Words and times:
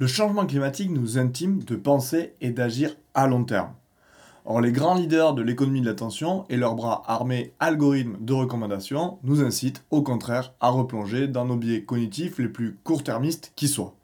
Le 0.00 0.06
changement 0.06 0.46
climatique 0.46 0.92
nous 0.92 1.18
intime 1.18 1.64
de 1.64 1.74
penser 1.74 2.34
et 2.40 2.50
d'agir 2.50 2.94
à 3.14 3.26
long 3.26 3.42
terme. 3.42 3.72
Or, 4.44 4.60
les 4.60 4.70
grands 4.70 4.94
leaders 4.94 5.34
de 5.34 5.42
l'économie 5.42 5.80
de 5.80 5.86
l'attention 5.86 6.44
et 6.48 6.56
leurs 6.56 6.76
bras 6.76 7.02
armés 7.08 7.52
algorithmes 7.58 8.16
de 8.20 8.32
recommandation 8.32 9.18
nous 9.24 9.42
incitent 9.42 9.84
au 9.90 10.02
contraire 10.02 10.54
à 10.60 10.68
replonger 10.68 11.26
dans 11.26 11.46
nos 11.46 11.56
biais 11.56 11.82
cognitifs 11.82 12.38
les 12.38 12.46
plus 12.46 12.78
court-termistes 12.84 13.52
qui 13.56 13.66
soient. 13.66 13.96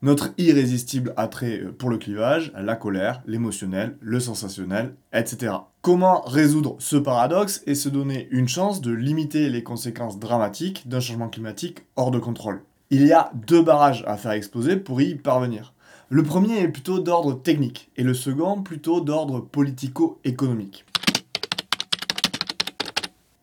Notre 0.00 0.30
irrésistible 0.38 1.12
attrait 1.18 1.60
pour 1.78 1.90
le 1.90 1.98
clivage, 1.98 2.50
la 2.56 2.74
colère, 2.74 3.22
l'émotionnel, 3.26 3.98
le 4.00 4.20
sensationnel, 4.20 4.94
etc. 5.12 5.52
Comment 5.82 6.22
résoudre 6.22 6.76
ce 6.78 6.96
paradoxe 6.96 7.62
et 7.66 7.74
se 7.74 7.90
donner 7.90 8.26
une 8.30 8.48
chance 8.48 8.80
de 8.80 8.90
limiter 8.90 9.50
les 9.50 9.62
conséquences 9.62 10.18
dramatiques 10.18 10.88
d'un 10.88 11.00
changement 11.00 11.28
climatique 11.28 11.82
hors 11.96 12.10
de 12.10 12.18
contrôle? 12.18 12.62
Il 12.92 13.06
y 13.06 13.14
a 13.14 13.32
deux 13.34 13.62
barrages 13.62 14.04
à 14.06 14.18
faire 14.18 14.32
exploser 14.32 14.76
pour 14.76 15.00
y 15.00 15.14
parvenir. 15.14 15.72
Le 16.10 16.22
premier 16.22 16.58
est 16.58 16.68
plutôt 16.68 16.98
d'ordre 16.98 17.32
technique 17.32 17.90
et 17.96 18.02
le 18.02 18.12
second 18.12 18.62
plutôt 18.62 19.00
d'ordre 19.00 19.40
politico-économique. 19.40 20.84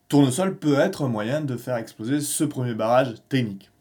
Tournesol 0.08 0.56
peut 0.56 0.78
être 0.78 1.02
un 1.02 1.08
moyen 1.08 1.40
de 1.40 1.56
faire 1.56 1.74
exploser 1.74 2.20
ce 2.20 2.44
premier 2.44 2.74
barrage 2.74 3.14
technique. 3.28 3.72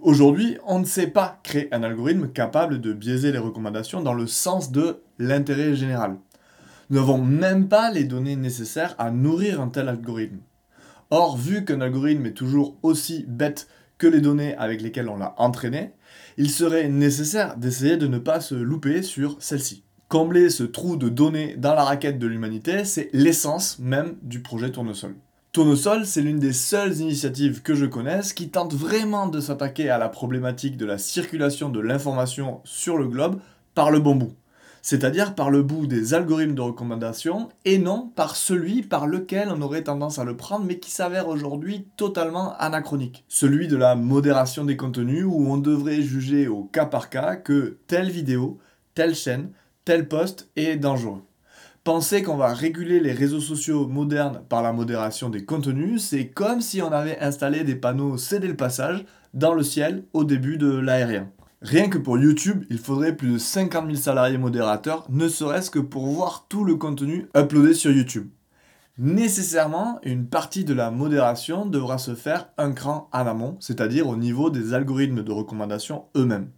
Aujourd'hui, 0.00 0.56
on 0.66 0.78
ne 0.78 0.86
sait 0.86 1.08
pas 1.08 1.38
créer 1.42 1.68
un 1.74 1.82
algorithme 1.82 2.28
capable 2.28 2.80
de 2.80 2.94
biaiser 2.94 3.30
les 3.30 3.36
recommandations 3.36 4.00
dans 4.00 4.14
le 4.14 4.26
sens 4.26 4.72
de 4.72 5.02
l'intérêt 5.18 5.76
général. 5.76 6.16
Nous 6.88 6.98
n'avons 6.98 7.18
même 7.18 7.68
pas 7.68 7.90
les 7.90 8.04
données 8.04 8.36
nécessaires 8.36 8.94
à 8.96 9.10
nourrir 9.10 9.60
un 9.60 9.68
tel 9.68 9.90
algorithme. 9.90 10.38
Or, 11.10 11.36
vu 11.36 11.66
qu'un 11.66 11.82
algorithme 11.82 12.24
est 12.24 12.32
toujours 12.32 12.78
aussi 12.82 13.26
bête 13.28 13.68
que 13.98 14.06
les 14.06 14.20
données 14.20 14.56
avec 14.56 14.80
lesquelles 14.80 15.08
on 15.08 15.16
l'a 15.16 15.34
entraîné, 15.36 15.92
il 16.36 16.50
serait 16.50 16.88
nécessaire 16.88 17.56
d'essayer 17.56 17.96
de 17.96 18.06
ne 18.06 18.18
pas 18.18 18.40
se 18.40 18.54
louper 18.54 19.02
sur 19.02 19.36
celle-ci. 19.40 19.84
Combler 20.08 20.48
ce 20.48 20.62
trou 20.62 20.96
de 20.96 21.08
données 21.08 21.56
dans 21.58 21.74
la 21.74 21.84
raquette 21.84 22.18
de 22.18 22.26
l'humanité, 22.26 22.84
c'est 22.84 23.10
l'essence 23.12 23.78
même 23.78 24.16
du 24.22 24.40
projet 24.40 24.70
Tournesol. 24.70 25.16
Tournesol, 25.52 26.06
c'est 26.06 26.22
l'une 26.22 26.38
des 26.38 26.52
seules 26.52 26.98
initiatives 26.98 27.62
que 27.62 27.74
je 27.74 27.86
connaisse 27.86 28.32
qui 28.32 28.48
tente 28.48 28.74
vraiment 28.74 29.26
de 29.26 29.40
s'attaquer 29.40 29.90
à 29.90 29.98
la 29.98 30.08
problématique 30.08 30.76
de 30.76 30.86
la 30.86 30.98
circulation 30.98 31.68
de 31.68 31.80
l'information 31.80 32.60
sur 32.64 32.96
le 32.96 33.08
globe 33.08 33.40
par 33.74 33.90
le 33.90 33.98
bon 33.98 34.14
bout 34.14 34.32
c'est-à-dire 34.88 35.34
par 35.34 35.50
le 35.50 35.62
bout 35.62 35.86
des 35.86 36.14
algorithmes 36.14 36.54
de 36.54 36.62
recommandation 36.62 37.50
et 37.66 37.76
non 37.76 38.10
par 38.16 38.36
celui 38.36 38.80
par 38.80 39.06
lequel 39.06 39.50
on 39.54 39.60
aurait 39.60 39.82
tendance 39.84 40.18
à 40.18 40.24
le 40.24 40.34
prendre 40.34 40.64
mais 40.64 40.78
qui 40.78 40.90
s'avère 40.90 41.28
aujourd'hui 41.28 41.86
totalement 41.98 42.56
anachronique. 42.56 43.22
Celui 43.28 43.68
de 43.68 43.76
la 43.76 43.96
modération 43.96 44.64
des 44.64 44.78
contenus 44.78 45.26
où 45.26 45.52
on 45.52 45.58
devrait 45.58 46.00
juger 46.00 46.48
au 46.48 46.64
cas 46.64 46.86
par 46.86 47.10
cas 47.10 47.36
que 47.36 47.76
telle 47.86 48.08
vidéo, 48.08 48.60
telle 48.94 49.14
chaîne, 49.14 49.50
tel 49.84 50.08
post 50.08 50.48
est 50.56 50.76
dangereux. 50.76 51.20
Penser 51.84 52.22
qu'on 52.22 52.38
va 52.38 52.54
réguler 52.54 52.98
les 52.98 53.12
réseaux 53.12 53.42
sociaux 53.42 53.86
modernes 53.86 54.40
par 54.48 54.62
la 54.62 54.72
modération 54.72 55.28
des 55.28 55.44
contenus, 55.44 56.02
c'est 56.02 56.28
comme 56.28 56.62
si 56.62 56.80
on 56.80 56.92
avait 56.92 57.20
installé 57.20 57.62
des 57.62 57.76
panneaux 57.76 58.16
céder 58.16 58.48
le 58.48 58.56
passage 58.56 59.04
dans 59.34 59.52
le 59.52 59.62
ciel 59.62 60.04
au 60.14 60.24
début 60.24 60.56
de 60.56 60.78
l'aérien. 60.78 61.30
Rien 61.60 61.88
que 61.88 61.98
pour 61.98 62.18
YouTube, 62.18 62.64
il 62.70 62.78
faudrait 62.78 63.16
plus 63.16 63.32
de 63.32 63.38
50 63.38 63.86
000 63.86 63.96
salariés 63.96 64.38
modérateurs, 64.38 65.04
ne 65.10 65.26
serait-ce 65.26 65.72
que 65.72 65.80
pour 65.80 66.06
voir 66.06 66.46
tout 66.48 66.64
le 66.64 66.76
contenu 66.76 67.28
uploadé 67.36 67.74
sur 67.74 67.90
YouTube. 67.90 68.28
Nécessairement, 68.96 69.98
une 70.04 70.28
partie 70.28 70.64
de 70.64 70.72
la 70.72 70.92
modération 70.92 71.66
devra 71.66 71.98
se 71.98 72.14
faire 72.14 72.50
un 72.58 72.70
cran 72.70 73.08
en 73.12 73.26
amont, 73.26 73.56
c'est-à-dire 73.58 74.06
au 74.06 74.14
niveau 74.14 74.50
des 74.50 74.72
algorithmes 74.72 75.24
de 75.24 75.32
recommandation 75.32 76.04
eux-mêmes. 76.16 76.52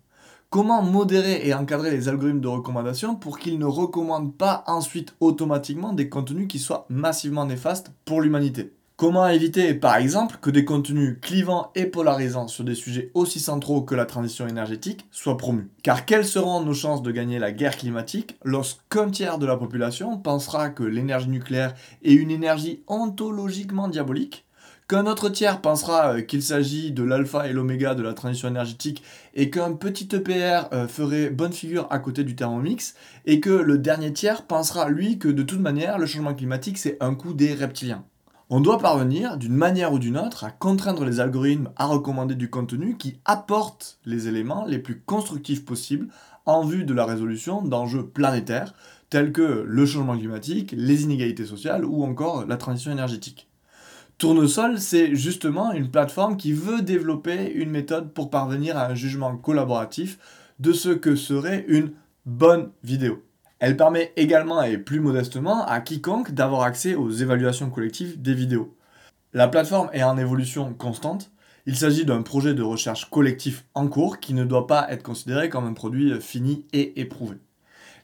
Comment 0.50 0.82
modérer 0.82 1.46
et 1.46 1.54
encadrer 1.54 1.90
les 1.90 2.08
algorithmes 2.08 2.40
de 2.40 2.48
recommandation 2.48 3.14
pour 3.16 3.38
qu'ils 3.38 3.58
ne 3.58 3.64
recommandent 3.64 4.36
pas 4.36 4.64
ensuite 4.66 5.14
automatiquement 5.20 5.94
des 5.94 6.10
contenus 6.10 6.48
qui 6.48 6.58
soient 6.58 6.84
massivement 6.90 7.46
néfastes 7.46 7.92
pour 8.04 8.20
l'humanité? 8.20 8.74
Comment 9.00 9.28
éviter, 9.28 9.72
par 9.72 9.96
exemple, 9.96 10.36
que 10.42 10.50
des 10.50 10.66
contenus 10.66 11.16
clivants 11.22 11.72
et 11.74 11.86
polarisants 11.86 12.48
sur 12.48 12.64
des 12.64 12.74
sujets 12.74 13.10
aussi 13.14 13.40
centraux 13.40 13.80
que 13.80 13.94
la 13.94 14.04
transition 14.04 14.46
énergétique 14.46 15.06
soient 15.10 15.38
promus? 15.38 15.70
Car 15.82 16.04
quelles 16.04 16.26
seront 16.26 16.60
nos 16.60 16.74
chances 16.74 17.00
de 17.00 17.10
gagner 17.10 17.38
la 17.38 17.50
guerre 17.50 17.78
climatique 17.78 18.36
lorsqu'un 18.44 19.08
tiers 19.08 19.38
de 19.38 19.46
la 19.46 19.56
population 19.56 20.18
pensera 20.18 20.68
que 20.68 20.82
l'énergie 20.82 21.30
nucléaire 21.30 21.74
est 22.02 22.12
une 22.12 22.30
énergie 22.30 22.82
ontologiquement 22.88 23.88
diabolique? 23.88 24.44
Qu'un 24.86 25.06
autre 25.06 25.30
tiers 25.30 25.62
pensera 25.62 26.16
euh, 26.16 26.20
qu'il 26.20 26.42
s'agit 26.42 26.92
de 26.92 27.02
l'alpha 27.02 27.48
et 27.48 27.54
l'oméga 27.54 27.94
de 27.94 28.02
la 28.02 28.12
transition 28.12 28.48
énergétique 28.48 29.02
et 29.32 29.48
qu'un 29.48 29.72
petit 29.72 30.14
EPR 30.14 30.68
euh, 30.74 30.86
ferait 30.86 31.30
bonne 31.30 31.54
figure 31.54 31.86
à 31.88 32.00
côté 32.00 32.22
du 32.22 32.36
thermomix 32.36 32.94
et 33.24 33.40
que 33.40 33.48
le 33.48 33.78
dernier 33.78 34.12
tiers 34.12 34.42
pensera 34.42 34.90
lui 34.90 35.18
que 35.18 35.28
de 35.28 35.42
toute 35.42 35.60
manière 35.60 35.96
le 35.96 36.04
changement 36.04 36.34
climatique 36.34 36.76
c'est 36.76 36.98
un 37.00 37.14
coup 37.14 37.32
des 37.32 37.54
reptiliens? 37.54 38.04
On 38.52 38.60
doit 38.60 38.80
parvenir, 38.80 39.36
d'une 39.36 39.54
manière 39.54 39.92
ou 39.92 40.00
d'une 40.00 40.18
autre, 40.18 40.42
à 40.42 40.50
contraindre 40.50 41.04
les 41.04 41.20
algorithmes 41.20 41.70
à 41.76 41.86
recommander 41.86 42.34
du 42.34 42.50
contenu 42.50 42.96
qui 42.96 43.20
apporte 43.24 44.00
les 44.04 44.26
éléments 44.26 44.64
les 44.66 44.80
plus 44.80 45.00
constructifs 45.02 45.64
possibles 45.64 46.08
en 46.46 46.64
vue 46.64 46.82
de 46.82 46.92
la 46.92 47.04
résolution 47.04 47.62
d'enjeux 47.62 48.08
planétaires 48.08 48.74
tels 49.08 49.30
que 49.30 49.64
le 49.64 49.86
changement 49.86 50.18
climatique, 50.18 50.74
les 50.76 51.04
inégalités 51.04 51.44
sociales 51.44 51.84
ou 51.84 52.02
encore 52.02 52.44
la 52.44 52.56
transition 52.56 52.90
énergétique. 52.90 53.48
Tournesol, 54.18 54.80
c'est 54.80 55.14
justement 55.14 55.70
une 55.70 55.92
plateforme 55.92 56.36
qui 56.36 56.52
veut 56.52 56.82
développer 56.82 57.52
une 57.52 57.70
méthode 57.70 58.12
pour 58.12 58.30
parvenir 58.30 58.76
à 58.76 58.88
un 58.88 58.96
jugement 58.96 59.36
collaboratif 59.36 60.18
de 60.58 60.72
ce 60.72 60.88
que 60.88 61.14
serait 61.14 61.64
une 61.68 61.92
bonne 62.26 62.70
vidéo. 62.82 63.22
Elle 63.60 63.76
permet 63.76 64.14
également 64.16 64.62
et 64.62 64.78
plus 64.78 65.00
modestement 65.00 65.66
à 65.66 65.80
quiconque 65.80 66.32
d'avoir 66.32 66.62
accès 66.62 66.94
aux 66.94 67.10
évaluations 67.10 67.68
collectives 67.68 68.20
des 68.20 68.32
vidéos. 68.32 68.74
La 69.34 69.48
plateforme 69.48 69.90
est 69.92 70.02
en 70.02 70.16
évolution 70.16 70.72
constante. 70.72 71.30
Il 71.66 71.76
s'agit 71.76 72.06
d'un 72.06 72.22
projet 72.22 72.54
de 72.54 72.62
recherche 72.62 73.10
collectif 73.10 73.66
en 73.74 73.86
cours 73.86 74.18
qui 74.18 74.32
ne 74.32 74.44
doit 74.44 74.66
pas 74.66 74.90
être 74.90 75.02
considéré 75.02 75.50
comme 75.50 75.66
un 75.66 75.74
produit 75.74 76.18
fini 76.22 76.64
et 76.72 77.02
éprouvé. 77.02 77.36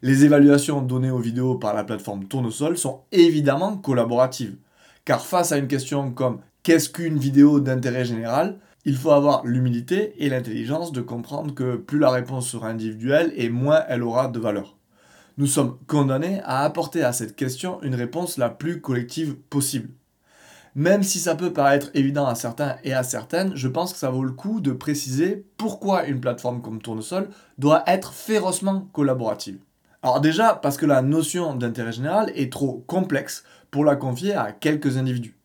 Les 0.03 0.27
évaluations 0.27 0.83
données 0.83 1.11
aux 1.11 1.21
vidéos 1.21 1.55
par 1.55 1.73
la 1.73 1.85
plateforme 1.85 2.27
Tournesol 2.27 2.77
sont 2.77 3.01
évidemment 3.11 3.79
collaboratives, 3.79 4.59
car 5.07 5.25
face 5.25 5.53
à 5.53 5.57
une 5.57 5.69
question 5.69 6.13
comme 6.13 6.41
qu'est-ce 6.65 6.91
qu'une 6.91 7.17
vidéo 7.17 7.61
d'intérêt 7.61 8.05
général, 8.05 8.59
il 8.85 8.95
faut 8.95 9.11
avoir 9.11 9.47
l'humilité 9.47 10.13
et 10.19 10.29
l'intelligence 10.29 10.93
de 10.93 11.01
comprendre 11.01 11.55
que 11.55 11.77
plus 11.77 11.99
la 11.99 12.11
réponse 12.11 12.47
sera 12.47 12.69
individuelle 12.69 13.33
et 13.37 13.49
moins 13.49 13.85
elle 13.89 14.03
aura 14.03 14.29
de 14.29 14.39
valeur 14.39 14.77
nous 15.39 15.47
sommes 15.47 15.77
condamnés 15.87 16.41
à 16.45 16.65
apporter 16.65 17.03
à 17.03 17.13
cette 17.13 17.37
question 17.37 17.83
une 17.83 17.95
réponse 17.95 18.39
la 18.39 18.49
plus 18.49 18.81
collective 18.81 19.35
possible. 19.35 19.91
Même 20.75 21.03
si 21.03 21.19
ça 21.19 21.35
peut 21.35 21.53
paraître 21.53 21.91
évident 21.95 22.27
à 22.27 22.35
certains 22.35 22.77
et 22.85 22.93
à 22.93 23.03
certaines, 23.03 23.55
je 23.55 23.69
pense 23.69 23.93
que 23.93 23.99
ça 23.99 24.11
vaut 24.11 24.25
le 24.25 24.33
coup 24.33 24.61
de 24.61 24.73
préciser 24.73 25.47
pourquoi 25.57 26.07
une 26.07 26.21
plateforme 26.21 26.63
comme 26.63 26.81
Tournesol 26.81 27.29
doit 27.59 27.83
être 27.87 28.13
férocement 28.13 28.89
collaborative. 28.93 29.59
Alors 30.03 30.21
déjà 30.21 30.55
parce 30.55 30.77
que 30.77 30.87
la 30.87 31.03
notion 31.03 31.55
d'intérêt 31.55 31.93
général 31.93 32.31
est 32.35 32.53
trop 32.53 32.85
complexe 32.87 33.45
pour 33.71 33.85
la 33.85 33.97
confier 33.97 34.35
à 34.35 34.53
quelques 34.53 34.97
individus. 34.97 35.37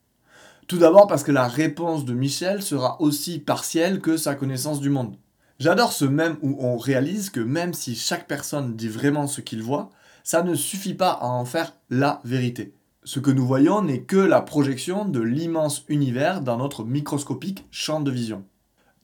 Tout 0.68 0.78
d'abord 0.78 1.06
parce 1.06 1.24
que 1.24 1.32
la 1.32 1.48
réponse 1.48 2.04
de 2.04 2.14
Michel 2.14 2.62
sera 2.62 3.00
aussi 3.00 3.38
partielle 3.38 4.00
que 4.00 4.16
sa 4.16 4.34
connaissance 4.34 4.80
du 4.80 4.90
monde. 4.90 5.16
J'adore 5.62 5.92
ce 5.92 6.04
même 6.04 6.38
où 6.42 6.56
on 6.58 6.76
réalise 6.76 7.30
que 7.30 7.38
même 7.38 7.72
si 7.72 7.94
chaque 7.94 8.26
personne 8.26 8.74
dit 8.74 8.88
vraiment 8.88 9.28
ce 9.28 9.40
qu'il 9.40 9.62
voit, 9.62 9.90
ça 10.24 10.42
ne 10.42 10.56
suffit 10.56 10.94
pas 10.94 11.12
à 11.12 11.26
en 11.26 11.44
faire 11.44 11.72
la 11.88 12.20
vérité. 12.24 12.74
Ce 13.04 13.20
que 13.20 13.30
nous 13.30 13.46
voyons 13.46 13.80
n'est 13.80 14.02
que 14.02 14.16
la 14.16 14.40
projection 14.40 15.04
de 15.04 15.20
l'immense 15.20 15.84
univers 15.88 16.40
dans 16.40 16.56
notre 16.56 16.82
microscopique 16.82 17.64
champ 17.70 18.00
de 18.00 18.10
vision. 18.10 18.44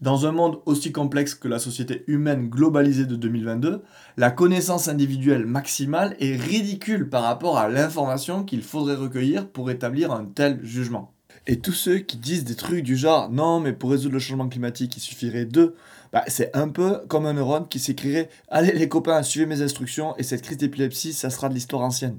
Dans 0.01 0.27
un 0.27 0.33
monde 0.33 0.59
aussi 0.67 0.91
complexe 0.91 1.37
que 1.37 1.47
la 1.47 1.61
société 1.61 2.03
humaine 2.09 2.49
globalisée 2.49 3.07
de 3.07 3.15
2022, 3.15 3.85
la 4.17 4.33
connaissance 4.33 4.89
individuelle 4.89 5.47
maximale 5.47 6.17
est 6.19 6.35
ridicule 6.35 7.09
par 7.09 7.23
rapport 7.23 7.57
à 7.57 7.69
l'information 7.69 8.43
qu'il 8.43 8.63
faudrait 8.63 8.97
recueillir 8.97 9.49
pour 9.49 9.71
établir 9.71 10.11
un 10.11 10.25
tel 10.25 10.59
jugement. 10.65 11.15
Et 11.51 11.61
tous 11.61 11.73
ceux 11.73 12.01
qui 12.01 12.19
disent 12.19 12.45
des 12.45 12.55
trucs 12.55 12.85
du 12.85 12.95
genre 12.95 13.31
non, 13.31 13.59
mais 13.59 13.73
pour 13.73 13.91
résoudre 13.91 14.13
le 14.13 14.19
changement 14.19 14.51
climatique, 14.51 14.99
il 14.99 15.01
suffirait 15.01 15.47
de. 15.47 15.75
Bah, 16.13 16.23
c'est 16.27 16.55
un 16.55 16.69
peu 16.69 17.01
comme 17.09 17.25
un 17.25 17.33
neurone 17.33 17.69
qui 17.69 17.79
s'écrirait 17.79 18.29
Allez 18.49 18.73
les 18.73 18.89
copains, 18.89 19.23
suivez 19.23 19.47
mes 19.47 19.63
instructions 19.63 20.15
et 20.19 20.23
cette 20.25 20.43
crise 20.43 20.59
d'épilepsie, 20.59 21.15
ça 21.15 21.31
sera 21.31 21.49
de 21.49 21.55
l'histoire 21.55 21.81
ancienne. 21.81 22.19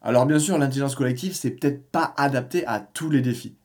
Alors 0.00 0.26
bien 0.26 0.38
sûr, 0.38 0.56
l'intelligence 0.58 0.94
collective, 0.94 1.34
c'est 1.34 1.50
peut-être 1.50 1.90
pas 1.90 2.14
adapté 2.16 2.64
à 2.68 2.78
tous 2.78 3.10
les 3.10 3.20
défis. 3.20 3.56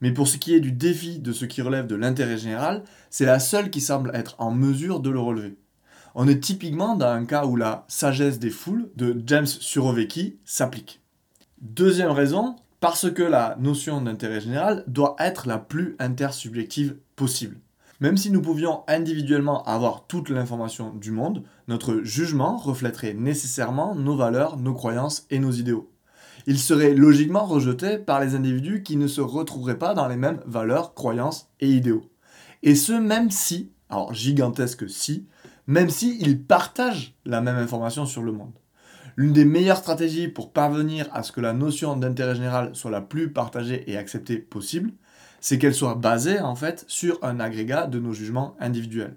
Mais 0.00 0.12
pour 0.12 0.28
ce 0.28 0.38
qui 0.38 0.54
est 0.54 0.60
du 0.60 0.70
défi 0.70 1.18
de 1.18 1.32
ce 1.32 1.46
qui 1.46 1.62
relève 1.62 1.88
de 1.88 1.96
l'intérêt 1.96 2.38
général, 2.38 2.84
c'est 3.10 3.26
la 3.26 3.40
seule 3.40 3.70
qui 3.70 3.80
semble 3.80 4.12
être 4.14 4.36
en 4.38 4.52
mesure 4.52 5.00
de 5.00 5.10
le 5.10 5.18
relever. 5.18 5.58
On 6.14 6.28
est 6.28 6.38
typiquement 6.38 6.94
dans 6.94 7.08
un 7.08 7.24
cas 7.24 7.44
où 7.44 7.56
la 7.56 7.84
sagesse 7.88 8.38
des 8.38 8.50
foules 8.50 8.88
de 8.94 9.20
James 9.26 9.46
Surovecki 9.46 10.38
s'applique. 10.44 11.00
Deuxième 11.60 12.12
raison, 12.12 12.54
parce 12.80 13.10
que 13.10 13.22
la 13.22 13.56
notion 13.60 14.00
d'intérêt 14.00 14.40
général 14.40 14.84
doit 14.86 15.14
être 15.18 15.46
la 15.46 15.58
plus 15.58 15.96
intersubjective 15.98 16.96
possible. 17.14 17.60
Même 18.00 18.16
si 18.16 18.30
nous 18.30 18.40
pouvions 18.40 18.82
individuellement 18.88 19.62
avoir 19.64 20.06
toute 20.06 20.30
l'information 20.30 20.94
du 20.94 21.10
monde, 21.10 21.44
notre 21.68 22.00
jugement 22.02 22.56
reflèterait 22.56 23.12
nécessairement 23.12 23.94
nos 23.94 24.16
valeurs, 24.16 24.56
nos 24.56 24.72
croyances 24.72 25.26
et 25.28 25.38
nos 25.38 25.52
idéaux. 25.52 25.90
Il 26.46 26.58
serait 26.58 26.94
logiquement 26.94 27.44
rejeté 27.44 27.98
par 27.98 28.18
les 28.20 28.34
individus 28.34 28.82
qui 28.82 28.96
ne 28.96 29.06
se 29.06 29.20
retrouveraient 29.20 29.78
pas 29.78 29.92
dans 29.92 30.08
les 30.08 30.16
mêmes 30.16 30.40
valeurs, 30.46 30.94
croyances 30.94 31.50
et 31.60 31.68
idéaux. 31.68 32.10
Et 32.62 32.74
ce, 32.74 32.92
même 32.92 33.30
si, 33.30 33.70
alors 33.90 34.14
gigantesque 34.14 34.88
si, 34.88 35.26
même 35.66 35.90
si 35.90 36.16
ils 36.20 36.42
partagent 36.42 37.14
la 37.26 37.42
même 37.42 37.56
information 37.56 38.06
sur 38.06 38.22
le 38.22 38.32
monde. 38.32 38.52
L'une 39.16 39.32
des 39.32 39.44
meilleures 39.44 39.78
stratégies 39.78 40.28
pour 40.28 40.52
parvenir 40.52 41.08
à 41.12 41.22
ce 41.22 41.32
que 41.32 41.40
la 41.40 41.52
notion 41.52 41.96
d'intérêt 41.96 42.34
général 42.34 42.70
soit 42.74 42.90
la 42.90 43.00
plus 43.00 43.32
partagée 43.32 43.90
et 43.90 43.96
acceptée 43.96 44.38
possible, 44.38 44.92
c'est 45.40 45.58
qu'elle 45.58 45.74
soit 45.74 45.94
basée 45.94 46.40
en 46.40 46.54
fait 46.54 46.84
sur 46.86 47.18
un 47.22 47.40
agrégat 47.40 47.86
de 47.86 47.98
nos 47.98 48.12
jugements 48.12 48.56
individuels. 48.60 49.16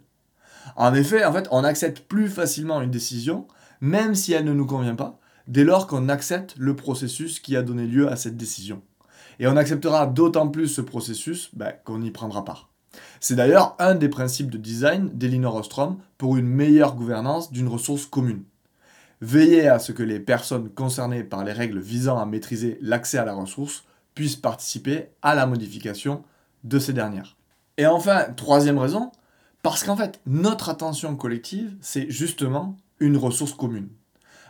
En 0.75 0.93
effet, 0.93 1.25
en 1.25 1.33
fait, 1.33 1.47
on 1.51 1.63
accepte 1.63 2.07
plus 2.07 2.29
facilement 2.29 2.81
une 2.81 2.91
décision, 2.91 3.47
même 3.81 4.15
si 4.15 4.33
elle 4.33 4.45
ne 4.45 4.53
nous 4.53 4.65
convient 4.65 4.95
pas, 4.95 5.19
dès 5.47 5.63
lors 5.63 5.87
qu'on 5.87 6.09
accepte 6.09 6.55
le 6.57 6.75
processus 6.75 7.39
qui 7.39 7.55
a 7.57 7.61
donné 7.61 7.85
lieu 7.85 8.09
à 8.09 8.15
cette 8.15 8.37
décision. 8.37 8.81
Et 9.39 9.47
on 9.47 9.57
acceptera 9.57 10.05
d'autant 10.07 10.47
plus 10.47 10.67
ce 10.67 10.81
processus 10.81 11.49
ben, 11.53 11.73
qu'on 11.83 12.01
y 12.01 12.11
prendra 12.11 12.45
part. 12.45 12.69
C'est 13.19 13.35
d'ailleurs 13.35 13.75
un 13.79 13.95
des 13.95 14.09
principes 14.09 14.51
de 14.51 14.57
design 14.57 15.09
d'Elinor 15.13 15.55
Ostrom 15.55 15.97
pour 16.17 16.37
une 16.37 16.47
meilleure 16.47 16.95
gouvernance 16.95 17.51
d'une 17.51 17.67
ressource 17.67 18.05
commune. 18.05 18.43
Veiller 19.25 19.69
à 19.69 19.79
ce 19.79 19.93
que 19.93 20.03
les 20.03 20.19
personnes 20.19 20.67
concernées 20.67 21.23
par 21.23 21.45
les 21.45 21.53
règles 21.53 21.79
visant 21.79 22.19
à 22.19 22.25
maîtriser 22.25 22.77
l'accès 22.81 23.17
à 23.17 23.23
la 23.23 23.33
ressource 23.33 23.85
puissent 24.15 24.35
participer 24.35 25.11
à 25.21 25.33
la 25.33 25.45
modification 25.45 26.25
de 26.65 26.77
ces 26.77 26.91
dernières. 26.91 27.37
Et 27.77 27.85
enfin, 27.85 28.25
troisième 28.35 28.77
raison, 28.77 29.13
parce 29.61 29.85
qu'en 29.85 29.95
fait, 29.95 30.19
notre 30.25 30.67
attention 30.67 31.15
collective, 31.15 31.73
c'est 31.79 32.11
justement 32.11 32.75
une 32.99 33.15
ressource 33.15 33.53
commune. 33.53 33.87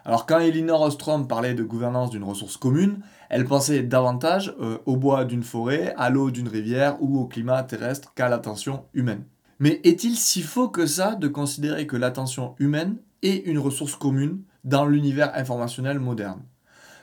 Alors 0.05 0.25
quand 0.25 0.39
Elinor 0.39 0.81
Ostrom 0.81 1.27
parlait 1.27 1.53
de 1.53 1.63
gouvernance 1.63 2.09
d'une 2.09 2.23
ressource 2.23 2.57
commune, 2.57 3.01
elle 3.29 3.45
pensait 3.45 3.83
davantage 3.83 4.55
euh, 4.59 4.79
au 4.87 4.97
bois 4.97 5.23
d'une 5.23 5.43
forêt, 5.43 5.93
à 5.97 6.09
l'eau 6.09 6.31
d'une 6.31 6.47
rivière 6.47 6.97
ou 6.99 7.19
au 7.19 7.25
climat 7.25 7.61
terrestre 7.61 8.11
qu'à 8.15 8.27
l'attention 8.27 8.85
humaine. 8.95 9.23
Mais 9.59 9.81
est-il 9.83 10.15
si 10.15 10.41
faux 10.41 10.67
que 10.67 10.87
ça 10.87 11.13
de 11.13 11.27
considérer 11.27 11.85
que 11.85 11.95
l'attention 11.95 12.55
humaine 12.57 12.97
est 13.23 13.45
une 13.45 13.59
ressource 13.59 13.95
commune 13.95 14.43
dans 14.63 14.85
l'univers 14.85 15.33
informationnel 15.35 15.99
moderne. 15.99 16.43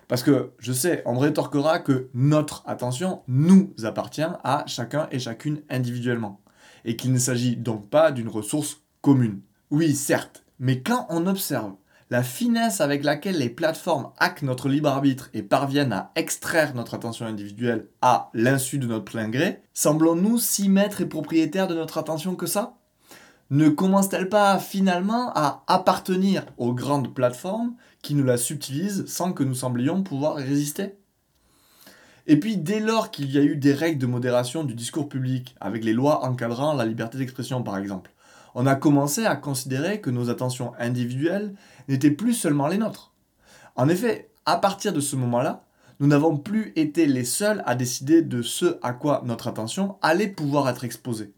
Parce 0.06 0.22
que 0.22 0.52
je 0.58 0.72
sais, 0.72 1.02
on 1.06 1.14
me 1.14 1.20
rétorquera 1.20 1.78
que 1.78 2.08
notre 2.14 2.62
attention 2.66 3.22
nous 3.28 3.74
appartient 3.84 4.22
à 4.22 4.64
chacun 4.66 5.08
et 5.10 5.18
chacune 5.18 5.62
individuellement, 5.68 6.40
et 6.84 6.96
qu'il 6.96 7.12
ne 7.12 7.18
s'agit 7.18 7.56
donc 7.56 7.88
pas 7.90 8.10
d'une 8.10 8.28
ressource 8.28 8.82
commune. 9.02 9.40
Oui, 9.70 9.94
certes, 9.94 10.44
mais 10.58 10.82
quand 10.82 11.06
on 11.10 11.26
observe 11.26 11.74
la 12.10 12.24
finesse 12.24 12.80
avec 12.80 13.04
laquelle 13.04 13.38
les 13.38 13.50
plateformes 13.50 14.10
hackent 14.18 14.42
notre 14.42 14.68
libre 14.68 14.88
arbitre 14.88 15.30
et 15.32 15.44
parviennent 15.44 15.92
à 15.92 16.10
extraire 16.16 16.74
notre 16.74 16.94
attention 16.94 17.24
individuelle 17.24 17.86
à 18.02 18.30
l'insu 18.34 18.78
de 18.78 18.88
notre 18.88 19.04
plein 19.04 19.28
gré, 19.28 19.62
semblons-nous 19.74 20.38
si 20.38 20.68
maîtres 20.68 21.02
et 21.02 21.06
propriétaires 21.06 21.68
de 21.68 21.76
notre 21.76 21.98
attention 21.98 22.34
que 22.34 22.46
ça? 22.46 22.79
Ne 23.52 23.68
commence-t-elle 23.68 24.28
pas 24.28 24.60
finalement 24.60 25.32
à 25.34 25.64
appartenir 25.66 26.46
aux 26.56 26.72
grandes 26.72 27.12
plateformes 27.12 27.74
qui 28.00 28.14
nous 28.14 28.22
la 28.22 28.36
subtilisent 28.36 29.06
sans 29.06 29.32
que 29.32 29.42
nous 29.42 29.56
semblions 29.56 30.04
pouvoir 30.04 30.36
résister? 30.36 30.94
Et 32.28 32.38
puis 32.38 32.56
dès 32.58 32.78
lors 32.78 33.10
qu'il 33.10 33.28
y 33.32 33.38
a 33.38 33.42
eu 33.42 33.56
des 33.56 33.74
règles 33.74 33.98
de 33.98 34.06
modération 34.06 34.62
du 34.62 34.74
discours 34.74 35.08
public, 35.08 35.56
avec 35.60 35.82
les 35.82 35.92
lois 35.92 36.24
encadrant 36.24 36.74
la 36.74 36.86
liberté 36.86 37.18
d'expression 37.18 37.64
par 37.64 37.76
exemple, 37.76 38.12
on 38.54 38.66
a 38.66 38.76
commencé 38.76 39.26
à 39.26 39.34
considérer 39.34 40.00
que 40.00 40.10
nos 40.10 40.30
attentions 40.30 40.72
individuelles 40.78 41.52
n'étaient 41.88 42.12
plus 42.12 42.34
seulement 42.34 42.68
les 42.68 42.78
nôtres. 42.78 43.12
En 43.74 43.88
effet, 43.88 44.30
à 44.46 44.58
partir 44.58 44.92
de 44.92 45.00
ce 45.00 45.16
moment-là, 45.16 45.64
nous 45.98 46.06
n'avons 46.06 46.36
plus 46.36 46.72
été 46.76 47.06
les 47.06 47.24
seuls 47.24 47.64
à 47.66 47.74
décider 47.74 48.22
de 48.22 48.42
ce 48.42 48.78
à 48.80 48.92
quoi 48.92 49.22
notre 49.24 49.48
attention 49.48 49.96
allait 50.02 50.28
pouvoir 50.28 50.68
être 50.68 50.84
exposée. 50.84 51.34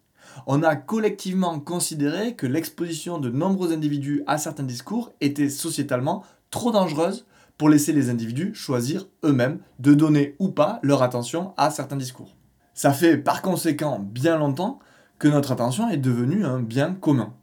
On 0.47 0.63
a 0.63 0.77
collectivement 0.77 1.61
considéré 1.61 2.35
que 2.35 2.47
l'exposition 2.47 3.19
de 3.19 3.31
nombreux 3.31 3.73
individus 3.73 4.23
à 4.27 4.39
certains 4.39 4.63
discours 4.63 5.13
était 5.21 5.51
sociétalement 5.51 6.25
trop 6.51 6.73
dangereuse 6.73 7.27
pour 7.59 7.69
laisser 7.69 7.93
les 7.93 8.11
individus 8.11 8.55
choisir 8.55 9.07
eux-mêmes 9.25 9.61
de 9.79 9.95
donner 9.95 10.35
ou 10.39 10.49
pas 10.49 10.81
leur 10.83 11.03
attention 11.03 11.55
à 11.57 11.71
certains 11.71 11.97
discours. 11.97 12.37
Ça 12.75 12.93
fait 12.93 13.19
par 13.19 13.43
conséquent 13.43 13.99
bien 13.99 14.39
longtemps 14.39 14.79
que 15.19 15.29
notre 15.29 15.53
attention 15.53 15.89
est 15.89 15.99
devenue 15.99 16.45
un 16.45 16.61
bien 16.61 16.95
commun. 16.95 17.35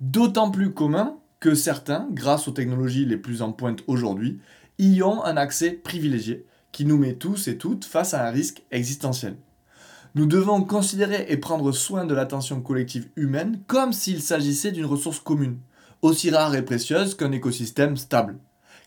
D'autant 0.00 0.50
plus 0.50 0.72
commun 0.72 1.16
que 1.40 1.54
certains, 1.54 2.08
grâce 2.12 2.48
aux 2.48 2.52
technologies 2.52 3.04
les 3.04 3.16
plus 3.16 3.42
en 3.42 3.52
pointe 3.52 3.82
aujourd'hui, 3.86 4.40
y 4.78 5.02
ont 5.02 5.24
un 5.24 5.36
accès 5.36 5.70
privilégié 5.70 6.46
qui 6.72 6.84
nous 6.84 6.98
met 6.98 7.14
tous 7.14 7.48
et 7.48 7.58
toutes 7.58 7.84
face 7.84 8.14
à 8.14 8.26
un 8.26 8.30
risque 8.30 8.62
existentiel. 8.70 9.36
Nous 10.16 10.24
devons 10.24 10.62
considérer 10.62 11.26
et 11.28 11.36
prendre 11.36 11.72
soin 11.72 12.06
de 12.06 12.14
l'attention 12.14 12.62
collective 12.62 13.06
humaine 13.16 13.60
comme 13.66 13.92
s'il 13.92 14.22
s'agissait 14.22 14.72
d'une 14.72 14.86
ressource 14.86 15.20
commune, 15.20 15.58
aussi 16.00 16.30
rare 16.30 16.54
et 16.54 16.64
précieuse 16.64 17.14
qu'un 17.14 17.32
écosystème 17.32 17.98
stable. 17.98 18.38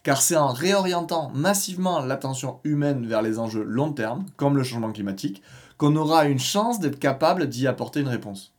Car 0.01 0.23
c'est 0.23 0.37
en 0.37 0.47
réorientant 0.47 1.29
massivement 1.35 2.03
l'attention 2.03 2.59
humaine 2.63 3.05
vers 3.05 3.21
les 3.21 3.37
enjeux 3.37 3.61
long 3.61 3.93
terme, 3.93 4.25
comme 4.37 4.57
le 4.57 4.63
changement 4.63 4.91
climatique, 4.91 5.43
qu'on 5.77 5.95
aura 5.97 6.25
une 6.25 6.39
chance 6.39 6.79
d'être 6.79 6.97
capable 6.97 7.47
d'y 7.47 7.67
apporter 7.67 7.99
une 7.99 8.07
réponse. 8.07 8.55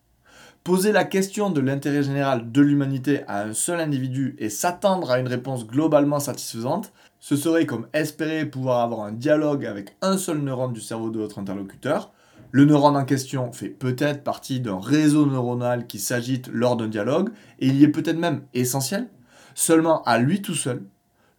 Poser 0.63 0.93
la 0.93 1.03
question 1.03 1.51
de 1.51 1.61
l'intérêt 1.61 2.05
général 2.05 2.53
de 2.53 2.61
l'humanité 2.61 3.25
à 3.27 3.43
un 3.43 3.53
seul 3.53 3.81
individu 3.81 4.37
et 4.39 4.49
s'attendre 4.49 5.11
à 5.11 5.19
une 5.19 5.27
réponse 5.27 5.67
globalement 5.67 6.21
satisfaisante, 6.21 6.93
ce 7.19 7.35
serait 7.35 7.67
comme 7.67 7.89
espérer 7.95 8.47
pouvoir 8.47 8.79
avoir 8.85 9.01
un 9.01 9.13
dialogue 9.13 9.67
avec 9.67 9.97
un 10.03 10.17
seul 10.17 10.39
neurone 10.39 10.73
du 10.73 10.81
cerveau 10.81 11.11
de 11.11 11.19
votre 11.19 11.41
interlocuteur. 11.41 12.13
Le 12.53 12.65
neurone 12.65 12.97
en 12.97 13.05
question 13.05 13.53
fait 13.53 13.69
peut-être 13.69 14.25
partie 14.25 14.61
d'un 14.61 14.81
réseau 14.81 15.25
neuronal 15.25 15.87
qui 15.87 16.01
s'agite 16.01 16.49
lors 16.53 16.77
d'un 16.77 16.89
dialogue, 16.89 17.31
et 17.61 17.69
il 17.69 17.77
y 17.77 17.85
est 17.85 17.89
peut-être 17.89 18.19
même 18.19 18.43
essentiel. 18.55 19.09
Seulement 19.55 20.03
à 20.03 20.19
lui 20.19 20.43
tout 20.43 20.55
seul, 20.55 20.83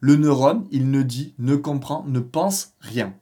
le 0.00 0.16
neurone, 0.16 0.66
il 0.70 0.90
ne 0.90 1.02
dit, 1.02 1.34
ne 1.38 1.54
comprend, 1.54 2.04
ne 2.08 2.18
pense 2.18 2.74
rien. 2.80 3.14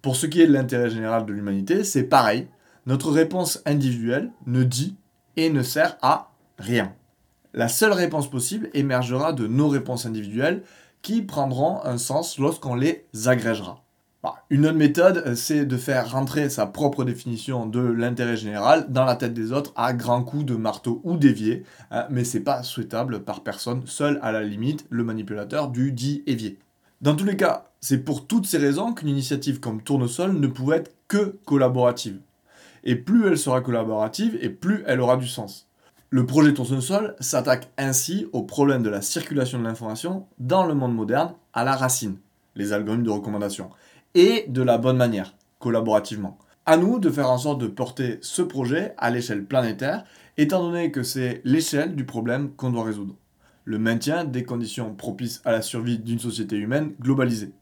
Pour 0.00 0.16
ce 0.16 0.26
qui 0.26 0.40
est 0.40 0.46
de 0.46 0.52
l'intérêt 0.52 0.90
général 0.90 1.26
de 1.26 1.32
l'humanité, 1.32 1.84
c'est 1.84 2.04
pareil. 2.04 2.48
Notre 2.86 3.10
réponse 3.10 3.62
individuelle 3.66 4.32
ne 4.46 4.64
dit 4.64 4.96
et 5.36 5.50
ne 5.50 5.62
sert 5.62 5.96
à 6.02 6.32
rien. 6.58 6.94
La 7.52 7.68
seule 7.68 7.92
réponse 7.92 8.28
possible 8.28 8.68
émergera 8.74 9.32
de 9.32 9.46
nos 9.46 9.68
réponses 9.68 10.06
individuelles 10.06 10.62
qui 11.02 11.22
prendront 11.22 11.84
un 11.84 11.98
sens 11.98 12.38
lorsqu'on 12.38 12.74
les 12.74 13.06
agrégera. 13.26 13.83
Bah, 14.24 14.36
une 14.48 14.64
autre 14.64 14.78
méthode, 14.78 15.34
c'est 15.34 15.66
de 15.66 15.76
faire 15.76 16.12
rentrer 16.12 16.48
sa 16.48 16.64
propre 16.64 17.04
définition 17.04 17.66
de 17.66 17.80
l'intérêt 17.80 18.38
général 18.38 18.86
dans 18.88 19.04
la 19.04 19.16
tête 19.16 19.34
des 19.34 19.52
autres 19.52 19.74
à 19.76 19.92
grands 19.92 20.24
coups 20.24 20.46
de 20.46 20.54
marteau 20.54 21.02
ou 21.04 21.18
d'évier, 21.18 21.62
hein, 21.90 22.06
mais 22.08 22.24
c'est 22.24 22.40
pas 22.40 22.62
souhaitable 22.62 23.22
par 23.22 23.42
personne, 23.42 23.82
seul 23.84 24.18
à 24.22 24.32
la 24.32 24.42
limite 24.42 24.86
le 24.88 25.04
manipulateur 25.04 25.68
du 25.68 25.92
dit 25.92 26.22
évier. 26.26 26.58
Dans 27.02 27.14
tous 27.14 27.26
les 27.26 27.36
cas, 27.36 27.66
c'est 27.82 27.98
pour 27.98 28.26
toutes 28.26 28.46
ces 28.46 28.56
raisons 28.56 28.94
qu'une 28.94 29.10
initiative 29.10 29.60
comme 29.60 29.82
Tournesol 29.82 30.40
ne 30.40 30.46
pouvait 30.46 30.78
être 30.78 30.96
que 31.06 31.36
collaborative. 31.44 32.18
Et 32.82 32.96
plus 32.96 33.28
elle 33.28 33.36
sera 33.36 33.60
collaborative, 33.60 34.38
et 34.40 34.48
plus 34.48 34.84
elle 34.86 35.02
aura 35.02 35.18
du 35.18 35.28
sens. 35.28 35.68
Le 36.08 36.24
projet 36.24 36.54
Tournesol 36.54 37.14
s'attaque 37.20 37.70
ainsi 37.76 38.26
au 38.32 38.42
problème 38.42 38.82
de 38.82 38.88
la 38.88 39.02
circulation 39.02 39.58
de 39.58 39.64
l'information 39.64 40.24
dans 40.38 40.64
le 40.64 40.72
monde 40.72 40.94
moderne 40.94 41.34
à 41.52 41.62
la 41.62 41.76
racine, 41.76 42.16
les 42.56 42.72
algorithmes 42.72 43.04
de 43.04 43.10
recommandation, 43.10 43.68
et 44.14 44.46
de 44.48 44.62
la 44.62 44.78
bonne 44.78 44.96
manière, 44.96 45.34
collaborativement. 45.58 46.38
À 46.66 46.76
nous 46.76 46.98
de 46.98 47.10
faire 47.10 47.30
en 47.30 47.38
sorte 47.38 47.60
de 47.60 47.66
porter 47.66 48.18
ce 48.22 48.42
projet 48.42 48.94
à 48.96 49.10
l'échelle 49.10 49.44
planétaire, 49.44 50.04
étant 50.36 50.62
donné 50.62 50.90
que 50.90 51.02
c'est 51.02 51.40
l'échelle 51.44 51.94
du 51.94 52.04
problème 52.04 52.50
qu'on 52.54 52.70
doit 52.70 52.84
résoudre 52.84 53.16
le 53.64 53.78
maintien 53.78 54.24
des 54.24 54.44
conditions 54.44 54.94
propices 54.94 55.40
à 55.44 55.52
la 55.52 55.62
survie 55.62 55.98
d'une 55.98 56.18
société 56.18 56.56
humaine 56.56 56.94
globalisée. 57.00 57.52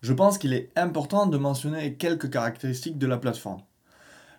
Je 0.00 0.12
pense 0.12 0.38
qu'il 0.38 0.54
est 0.54 0.70
important 0.76 1.26
de 1.26 1.36
mentionner 1.36 1.94
quelques 1.94 2.30
caractéristiques 2.30 2.98
de 2.98 3.06
la 3.06 3.18
plateforme. 3.18 3.62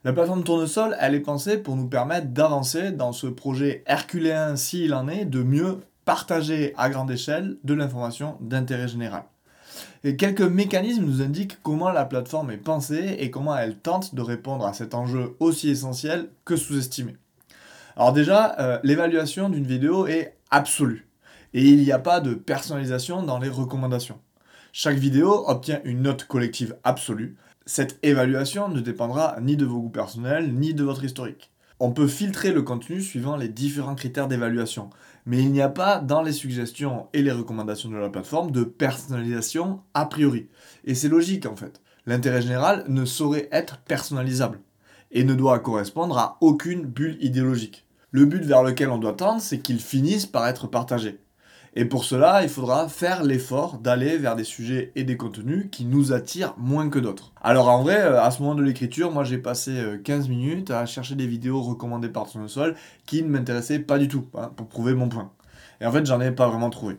La 0.05 0.13
plateforme 0.13 0.45
Tournesol, 0.45 0.95
elle 0.99 1.15
est 1.15 1.19
pensée 1.19 1.57
pour 1.57 1.75
nous 1.75 1.87
permettre 1.87 2.27
d'avancer 2.27 2.93
dans 2.93 3.11
ce 3.11 3.27
projet 3.27 3.83
herculéen, 3.85 4.55
s'il 4.55 4.93
en 4.93 5.09
est, 5.09 5.25
de 5.25 5.43
mieux 5.43 5.81
partager 6.05 6.73
à 6.77 6.89
grande 6.89 7.11
échelle 7.11 7.57
de 7.65 7.73
l'information 7.73 8.37
d'intérêt 8.39 8.87
général. 8.87 9.23
Quelques 10.01 10.41
mécanismes 10.41 11.03
nous 11.03 11.21
indiquent 11.21 11.61
comment 11.61 11.91
la 11.91 12.05
plateforme 12.05 12.51
est 12.51 12.57
pensée 12.57 13.17
et 13.19 13.29
comment 13.29 13.57
elle 13.57 13.75
tente 13.75 14.15
de 14.15 14.21
répondre 14.21 14.65
à 14.65 14.71
cet 14.71 14.93
enjeu 14.93 15.35
aussi 15.41 15.69
essentiel 15.69 16.29
que 16.45 16.55
sous-estimé. 16.55 17.17
Alors 17.97 18.13
déjà, 18.13 18.55
euh, 18.59 18.79
l'évaluation 18.83 19.49
d'une 19.49 19.67
vidéo 19.67 20.07
est 20.07 20.37
absolue 20.51 21.09
et 21.53 21.65
il 21.65 21.83
n'y 21.83 21.91
a 21.91 21.99
pas 21.99 22.21
de 22.21 22.33
personnalisation 22.33 23.23
dans 23.23 23.39
les 23.39 23.49
recommandations. 23.49 24.19
Chaque 24.71 24.97
vidéo 24.97 25.43
obtient 25.47 25.81
une 25.83 26.03
note 26.03 26.23
collective 26.23 26.77
absolue. 26.85 27.35
Cette 27.65 27.99
évaluation 28.01 28.69
ne 28.69 28.79
dépendra 28.79 29.35
ni 29.41 29.57
de 29.57 29.65
vos 29.65 29.81
goûts 29.81 29.89
personnels 29.89 30.53
ni 30.53 30.73
de 30.73 30.83
votre 30.85 31.03
historique. 31.03 31.51
On 31.81 31.91
peut 31.91 32.07
filtrer 32.07 32.51
le 32.51 32.61
contenu 32.61 33.01
suivant 33.01 33.35
les 33.35 33.49
différents 33.49 33.95
critères 33.95 34.27
d'évaluation, 34.27 34.89
mais 35.25 35.39
il 35.39 35.51
n'y 35.51 35.61
a 35.61 35.69
pas 35.69 35.99
dans 35.99 36.21
les 36.21 36.31
suggestions 36.31 37.07
et 37.13 37.21
les 37.21 37.31
recommandations 37.31 37.89
de 37.89 37.97
la 37.97 38.09
plateforme 38.09 38.51
de 38.51 38.63
personnalisation 38.63 39.81
a 39.93 40.05
priori. 40.05 40.47
Et 40.85 40.95
c'est 40.95 41.09
logique 41.09 41.45
en 41.45 41.55
fait. 41.55 41.81
L'intérêt 42.05 42.41
général 42.41 42.85
ne 42.87 43.05
saurait 43.05 43.49
être 43.51 43.77
personnalisable 43.79 44.59
et 45.11 45.23
ne 45.23 45.35
doit 45.35 45.59
correspondre 45.59 46.17
à 46.17 46.37
aucune 46.41 46.85
bulle 46.85 47.17
idéologique. 47.21 47.85
Le 48.11 48.25
but 48.25 48.43
vers 48.43 48.63
lequel 48.63 48.89
on 48.89 48.97
doit 48.97 49.13
tendre, 49.13 49.41
c'est 49.41 49.59
qu'il 49.59 49.79
finisse 49.79 50.25
par 50.25 50.47
être 50.47 50.67
partagé. 50.67 51.19
Et 51.79 51.85
pour 51.85 52.03
cela, 52.03 52.43
il 52.43 52.49
faudra 52.49 52.89
faire 52.89 53.23
l'effort 53.23 53.77
d'aller 53.77 54.17
vers 54.17 54.35
des 54.35 54.43
sujets 54.43 54.91
et 54.97 55.05
des 55.05 55.15
contenus 55.15 55.69
qui 55.71 55.85
nous 55.85 56.11
attirent 56.11 56.53
moins 56.57 56.89
que 56.89 56.99
d'autres. 56.99 57.31
Alors 57.41 57.69
en 57.69 57.83
vrai, 57.83 58.01
euh, 58.01 58.21
à 58.21 58.31
ce 58.31 58.41
moment 58.41 58.53
de 58.53 58.61
l'écriture, 58.61 59.13
moi 59.13 59.23
j'ai 59.23 59.37
passé 59.37 59.81
15 60.03 60.25
euh, 60.25 60.29
minutes 60.29 60.71
à 60.71 60.85
chercher 60.85 61.15
des 61.15 61.25
vidéos 61.25 61.61
recommandées 61.61 62.09
par 62.09 62.29
Tournesol 62.29 62.75
qui 63.05 63.23
ne 63.23 63.29
m'intéressaient 63.29 63.79
pas 63.79 63.97
du 63.97 64.09
tout, 64.09 64.25
hein, 64.35 64.51
pour 64.57 64.67
prouver 64.67 64.93
mon 64.93 65.07
point. 65.07 65.31
Et 65.79 65.85
en 65.85 65.91
fait, 65.93 66.05
j'en 66.05 66.19
ai 66.19 66.31
pas 66.31 66.49
vraiment 66.49 66.69
trouvé. 66.69 66.97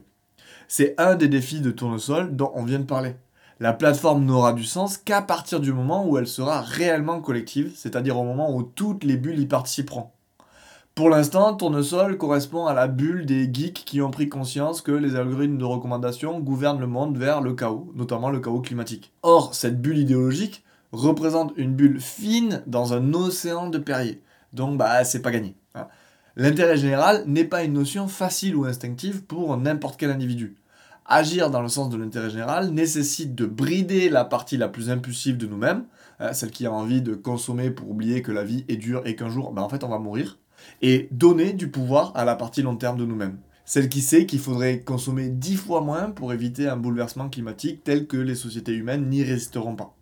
C'est 0.66 0.94
un 0.96 1.14
des 1.14 1.28
défis 1.28 1.60
de 1.60 1.72
Tournesol 1.72 2.34
dont 2.34 2.50
on 2.54 2.64
vient 2.64 2.78
de 2.78 2.84
parler. 2.84 3.16
La 3.58 3.74
plateforme 3.74 4.24
n'aura 4.24 4.54
du 4.54 4.64
sens 4.64 4.96
qu'à 4.96 5.20
partir 5.20 5.60
du 5.60 5.74
moment 5.74 6.08
où 6.08 6.16
elle 6.16 6.26
sera 6.26 6.62
réellement 6.62 7.20
collective, 7.20 7.70
c'est-à-dire 7.76 8.18
au 8.18 8.24
moment 8.24 8.56
où 8.56 8.62
toutes 8.62 9.04
les 9.04 9.18
bulles 9.18 9.40
y 9.40 9.46
participeront. 9.46 10.08
Pour 11.00 11.08
l'instant, 11.08 11.54
Tournesol 11.54 12.18
correspond 12.18 12.66
à 12.66 12.74
la 12.74 12.86
bulle 12.86 13.24
des 13.24 13.48
geeks 13.50 13.86
qui 13.86 14.02
ont 14.02 14.10
pris 14.10 14.28
conscience 14.28 14.82
que 14.82 14.92
les 14.92 15.16
algorithmes 15.16 15.56
de 15.56 15.64
recommandation 15.64 16.38
gouvernent 16.40 16.78
le 16.78 16.86
monde 16.86 17.16
vers 17.16 17.40
le 17.40 17.54
chaos, 17.54 17.90
notamment 17.94 18.28
le 18.28 18.38
chaos 18.38 18.60
climatique. 18.60 19.10
Or, 19.22 19.54
cette 19.54 19.80
bulle 19.80 19.96
idéologique 19.96 20.62
représente 20.92 21.54
une 21.56 21.72
bulle 21.72 22.02
fine 22.02 22.62
dans 22.66 22.92
un 22.92 23.14
océan 23.14 23.70
de 23.70 23.78
Perrier. 23.78 24.20
Donc, 24.52 24.76
bah, 24.76 25.02
c'est 25.04 25.22
pas 25.22 25.30
gagné. 25.30 25.54
Hein. 25.74 25.86
L'intérêt 26.36 26.76
général 26.76 27.24
n'est 27.26 27.46
pas 27.46 27.64
une 27.64 27.72
notion 27.72 28.06
facile 28.06 28.54
ou 28.54 28.66
instinctive 28.66 29.22
pour 29.22 29.56
n'importe 29.56 29.98
quel 29.98 30.10
individu. 30.10 30.58
Agir 31.06 31.48
dans 31.48 31.62
le 31.62 31.68
sens 31.68 31.88
de 31.88 31.96
l'intérêt 31.96 32.28
général 32.28 32.72
nécessite 32.72 33.34
de 33.34 33.46
brider 33.46 34.10
la 34.10 34.26
partie 34.26 34.58
la 34.58 34.68
plus 34.68 34.90
impulsive 34.90 35.38
de 35.38 35.46
nous-mêmes, 35.46 35.84
hein, 36.18 36.34
celle 36.34 36.50
qui 36.50 36.66
a 36.66 36.72
envie 36.72 37.00
de 37.00 37.14
consommer 37.14 37.70
pour 37.70 37.88
oublier 37.88 38.20
que 38.20 38.32
la 38.32 38.44
vie 38.44 38.66
est 38.68 38.76
dure 38.76 39.00
et 39.06 39.16
qu'un 39.16 39.30
jour, 39.30 39.52
bah, 39.52 39.62
en 39.62 39.70
fait, 39.70 39.82
on 39.82 39.88
va 39.88 39.98
mourir 39.98 40.36
et 40.82 41.08
donner 41.10 41.52
du 41.52 41.68
pouvoir 41.68 42.12
à 42.14 42.24
la 42.24 42.36
partie 42.36 42.62
long 42.62 42.76
terme 42.76 42.98
de 42.98 43.04
nous-mêmes. 43.04 43.38
Celle 43.64 43.88
qui 43.88 44.00
sait 44.00 44.26
qu'il 44.26 44.40
faudrait 44.40 44.80
consommer 44.80 45.28
dix 45.28 45.56
fois 45.56 45.80
moins 45.80 46.10
pour 46.10 46.32
éviter 46.32 46.68
un 46.68 46.76
bouleversement 46.76 47.28
climatique 47.28 47.84
tel 47.84 48.06
que 48.06 48.16
les 48.16 48.34
sociétés 48.34 48.72
humaines 48.72 49.08
n'y 49.08 49.22
résisteront 49.22 49.76
pas. 49.76 49.94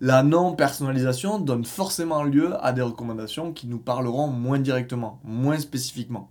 La 0.00 0.22
non-personnalisation 0.22 1.38
donne 1.38 1.64
forcément 1.64 2.22
lieu 2.22 2.54
à 2.64 2.72
des 2.72 2.82
recommandations 2.82 3.52
qui 3.52 3.66
nous 3.66 3.78
parleront 3.78 4.28
moins 4.28 4.58
directement, 4.58 5.20
moins 5.24 5.58
spécifiquement. 5.58 6.30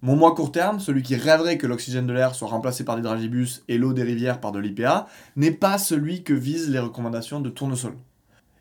Mon 0.00 0.14
moi 0.14 0.34
court 0.36 0.52
terme, 0.52 0.78
celui 0.78 1.02
qui 1.02 1.16
rêverait 1.16 1.58
que 1.58 1.66
l'oxygène 1.66 2.06
de 2.06 2.12
l'air 2.12 2.36
soit 2.36 2.46
remplacé 2.46 2.84
par 2.84 2.94
des 2.94 3.02
dragibus 3.02 3.64
et 3.66 3.76
l'eau 3.76 3.92
des 3.92 4.04
rivières 4.04 4.40
par 4.40 4.52
de 4.52 4.60
l'IPA, 4.60 5.08
n'est 5.34 5.50
pas 5.50 5.76
celui 5.76 6.22
que 6.22 6.32
visent 6.32 6.70
les 6.70 6.78
recommandations 6.78 7.40
de 7.40 7.50
tournesol. 7.50 7.96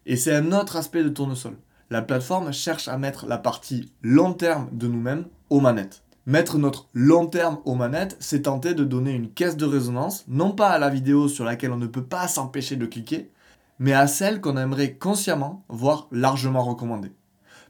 Et 0.07 0.15
c'est 0.15 0.35
un 0.35 0.51
autre 0.51 0.75
aspect 0.75 1.03
de 1.03 1.09
tournesol 1.09 1.55
la 1.89 2.01
plateforme 2.01 2.51
cherche 2.51 2.87
à 2.87 2.97
mettre 2.97 3.25
la 3.27 3.37
partie 3.37 3.91
long 4.01 4.33
terme 4.33 4.69
de 4.71 4.87
nous-mêmes 4.87 5.25
aux 5.49 5.61
manettes. 5.61 6.03
Mettre 6.25 6.57
notre 6.57 6.87
long 6.93 7.27
terme 7.27 7.59
aux 7.63 7.75
manettes, 7.75 8.17
c'est 8.19 8.43
tenter 8.43 8.73
de 8.73 8.83
donner 8.83 9.13
une 9.13 9.31
caisse 9.31 9.55
de 9.55 9.65
résonance, 9.65 10.25
non 10.27 10.51
pas 10.51 10.69
à 10.69 10.79
la 10.79 10.89
vidéo 10.89 11.29
sur 11.29 11.45
laquelle 11.45 11.71
on 11.71 11.77
ne 11.77 11.87
peut 11.87 12.03
pas 12.03 12.27
s'empêcher 12.27 12.75
de 12.75 12.85
cliquer, 12.85 13.31
mais 13.79 13.93
à 13.93 14.07
celle 14.07 14.41
qu'on 14.41 14.57
aimerait 14.57 14.95
consciemment, 14.95 15.63
voire 15.69 16.07
largement 16.11 16.63
recommander. 16.63 17.13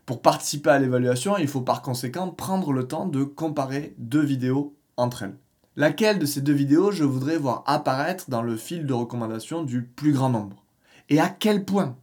Pour 0.07 0.21
participer 0.21 0.71
à 0.71 0.79
l'évaluation, 0.79 1.37
il 1.37 1.47
faut 1.47 1.61
par 1.61 1.81
conséquent 1.81 2.29
prendre 2.29 2.71
le 2.71 2.87
temps 2.87 3.05
de 3.05 3.23
comparer 3.23 3.93
deux 3.99 4.23
vidéos 4.23 4.75
entre 4.95 5.23
elles. 5.23 5.37
Laquelle 5.75 6.17
de 6.17 6.25
ces 6.25 6.41
deux 6.41 6.53
vidéos 6.53 6.91
je 6.91 7.03
voudrais 7.03 7.37
voir 7.37 7.61
apparaître 7.67 8.31
dans 8.31 8.41
le 8.41 8.55
fil 8.55 8.87
de 8.87 8.93
recommandation 8.93 9.61
du 9.61 9.83
plus 9.83 10.13
grand 10.13 10.29
nombre? 10.29 10.63
Et 11.09 11.19
à 11.19 11.29
quel 11.29 11.65
point? 11.65 11.95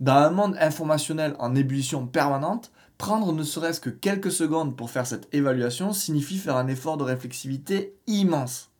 Dans 0.00 0.14
un 0.14 0.30
monde 0.30 0.56
informationnel 0.60 1.34
en 1.38 1.54
ébullition 1.54 2.06
permanente, 2.06 2.70
prendre 2.98 3.32
ne 3.32 3.42
serait-ce 3.42 3.80
que 3.80 3.90
quelques 3.90 4.30
secondes 4.30 4.76
pour 4.76 4.90
faire 4.90 5.06
cette 5.06 5.32
évaluation 5.34 5.92
signifie 5.92 6.38
faire 6.38 6.56
un 6.56 6.68
effort 6.68 6.96
de 6.96 7.04
réflexivité 7.04 7.94
immense. 8.06 8.70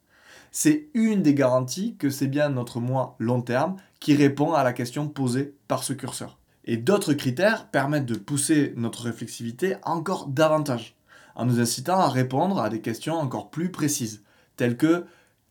C'est 0.51 0.89
une 0.95 1.23
des 1.23 1.35
garanties 1.35 1.97
que 1.97 2.11
c'est 2.11 2.27
bien 2.27 2.49
notre 2.49 2.81
moi 2.81 3.17
long 3.19 3.43
terme 3.43 3.77
qui 4.01 4.15
répond 4.15 4.55
à 4.55 4.65
la 4.65 4.73
question 4.73 5.09
posée 5.09 5.55
par 5.67 5.83
ce 5.83 5.93
curseur. 5.93 6.39
Et 6.65 6.77
d'autres 6.77 7.15
critères 7.15 7.69
permettent 7.69 8.07
de 8.07 8.19
pousser 8.19 8.73
notre 8.77 9.05
réflexivité 9.05 9.77
encore 9.83 10.27
davantage, 10.27 10.97
en 11.35 11.47
nous 11.47 11.61
incitant 11.61 11.99
à 11.99 12.09
répondre 12.09 12.61
à 12.61 12.69
des 12.69 12.81
questions 12.81 13.15
encore 13.15 13.51
plus 13.51 13.71
précises, 13.71 14.23
telles 14.57 14.77
que 14.77 15.05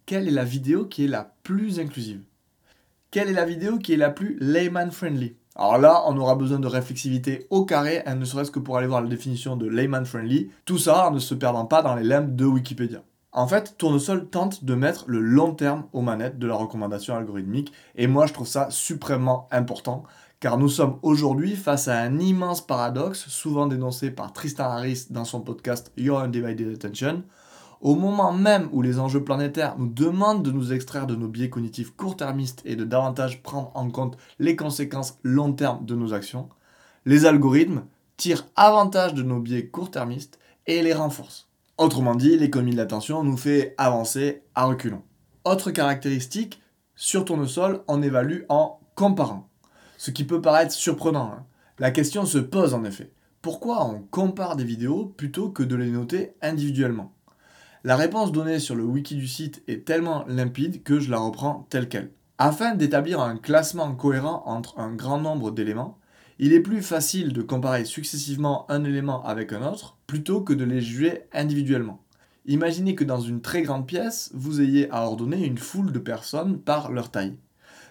quelle 0.06 0.28
est 0.28 0.32
la 0.32 0.46
vidéo 0.46 0.86
qui 0.86 1.06
est 1.06 1.10
la 1.10 1.36
plus 1.44 1.80
inclusive? 1.80 2.22
Quelle 3.12 3.30
est 3.30 3.34
la 3.34 3.46
vidéo 3.46 3.78
qui 3.78 3.94
est 3.94 3.98
la 3.98 4.10
plus 4.10 4.38
layman 4.40 4.92
friendly 4.92 5.36
alors 5.60 5.80
là, 5.80 6.04
on 6.06 6.16
aura 6.18 6.36
besoin 6.36 6.60
de 6.60 6.68
réflexivité 6.68 7.48
au 7.50 7.66
carré, 7.66 8.04
hein, 8.06 8.14
ne 8.14 8.26
serait-ce 8.26 8.52
que 8.52 8.60
pour 8.60 8.78
aller 8.78 8.86
voir 8.86 9.02
la 9.02 9.10
définition 9.10 9.56
de 9.56 9.68
layman 9.68 10.06
friendly. 10.06 10.52
Tout 10.66 10.78
ça 10.78 11.10
ne 11.12 11.18
se 11.18 11.34
perdant 11.34 11.66
pas 11.66 11.82
dans 11.82 11.96
les 11.96 12.04
limbes 12.04 12.36
de 12.36 12.46
Wikipédia. 12.46 13.02
En 13.32 13.48
fait, 13.48 13.76
Tournesol 13.80 14.30
tente 14.30 14.66
de 14.66 14.76
mettre 14.76 15.06
le 15.08 15.20
long 15.20 15.56
terme 15.56 15.86
aux 15.94 16.02
manettes 16.02 16.38
de 16.38 16.46
la 16.46 16.54
recommandation 16.54 17.16
algorithmique, 17.16 17.74
et 17.96 18.06
moi 18.06 18.28
je 18.28 18.34
trouve 18.34 18.48
ça 18.48 18.70
suprêmement 18.70 19.48
important, 19.52 20.04
car 20.40 20.60
nous 20.60 20.70
sommes 20.70 21.00
aujourd'hui 21.02 21.56
face 21.56 21.88
à 21.88 21.98
un 22.00 22.20
immense 22.20 22.66
paradoxe, 22.66 23.28
souvent 23.28 23.66
dénoncé 23.66 24.12
par 24.12 24.34
Tristan 24.34 24.66
Harris 24.66 25.08
dans 25.10 25.26
son 25.26 25.42
podcast 25.42 25.92
Your 25.98 26.20
Undivided 26.20 26.76
Attention, 26.76 27.24
au 27.82 27.96
moment 27.96 28.32
même 28.32 28.70
où 28.72 28.82
les 28.82 29.00
enjeux 29.00 29.24
planétaires 29.24 29.76
nous 29.78 29.88
demandent 29.88 30.44
de 30.44 30.52
nous 30.52 30.74
extraire 30.74 31.08
de 31.08 31.16
nos 31.16 31.28
biais 31.28 31.50
cognitifs 31.50 31.96
court-termistes 31.96 32.62
et 32.66 32.76
de 32.76 32.84
davantage 32.84 33.44
prendre 33.44 33.72
en 33.76 33.90
compte 33.90 34.18
les 34.40 34.56
conséquences 34.56 35.18
long 35.24 35.54
terme 35.54 35.86
de 35.86 35.96
nos 35.96 36.14
actions, 36.14 36.50
les 37.06 37.26
algorithmes 37.26 37.84
tirent 38.18 38.48
avantage 38.56 39.14
de 39.14 39.24
nos 39.24 39.40
biais 39.40 39.68
court-termistes 39.68 40.40
et 40.66 40.82
les 40.82 40.94
renforcent. 40.94 41.48
Autrement 41.78 42.16
dit, 42.16 42.38
l'économie 42.38 42.72
de 42.72 42.78
l'attention 42.78 43.24
nous 43.24 43.38
fait 43.38 43.76
avancer 43.78 44.44
à 44.56 44.66
reculons. 44.66 45.04
Autre 45.46 45.72
caractéristique, 45.72 46.60
sur 46.96 47.24
tournesol, 47.24 47.84
on 47.88 48.02
évalue 48.02 48.42
en 48.50 48.80
comparant. 48.96 49.48
Ce 49.98 50.10
qui 50.10 50.24
peut 50.24 50.42
paraître 50.42 50.74
surprenant. 50.74 51.32
Hein. 51.32 51.46
La 51.78 51.92
question 51.92 52.26
se 52.26 52.40
pose 52.40 52.74
en 52.74 52.84
effet. 52.84 53.12
Pourquoi 53.44 53.86
on 53.86 54.02
compare 54.02 54.56
des 54.56 54.64
vidéos 54.64 55.06
plutôt 55.06 55.50
que 55.50 55.62
de 55.62 55.76
les 55.76 55.92
noter 55.92 56.34
individuellement? 56.42 57.14
La 57.88 57.96
réponse 57.96 58.34
donnée 58.34 58.60
sur 58.60 58.76
le 58.76 58.84
wiki 58.84 59.16
du 59.16 59.30
site 59.30 59.64
est 59.70 59.86
tellement 59.86 60.26
limpide 60.28 60.84
que 60.84 61.00
je 61.00 61.10
la 61.10 61.20
reprends 61.20 61.66
telle 61.70 61.88
qu'elle. 61.88 62.12
Afin 62.38 62.76
d'établir 62.76 63.22
un 63.22 63.38
classement 63.38 63.96
cohérent 63.96 64.44
entre 64.46 64.78
un 64.78 64.94
grand 64.94 65.22
nombre 65.22 65.52
d'éléments, 65.52 65.98
il 66.38 66.52
est 66.52 66.60
plus 66.60 66.82
facile 66.82 67.32
de 67.32 67.42
comparer 67.42 67.86
successivement 67.86 68.70
un 68.70 68.84
élément 68.84 69.24
avec 69.24 69.54
un 69.54 69.66
autre 69.66 69.96
plutôt 70.06 70.42
que 70.42 70.52
de 70.52 70.66
les 70.66 70.82
juger 70.82 71.30
individuellement. 71.32 72.04
Imaginez 72.46 72.94
que 72.94 73.06
dans 73.06 73.22
une 73.22 73.40
très 73.40 73.62
grande 73.62 73.88
pièce, 73.88 74.32
vous 74.34 74.60
ayez 74.60 74.92
à 74.92 75.06
ordonner 75.06 75.46
une 75.46 75.58
foule 75.58 75.94
de 75.94 76.00
personnes 76.00 76.60
par 76.60 76.92
leur 76.92 77.10
taille. 77.10 77.38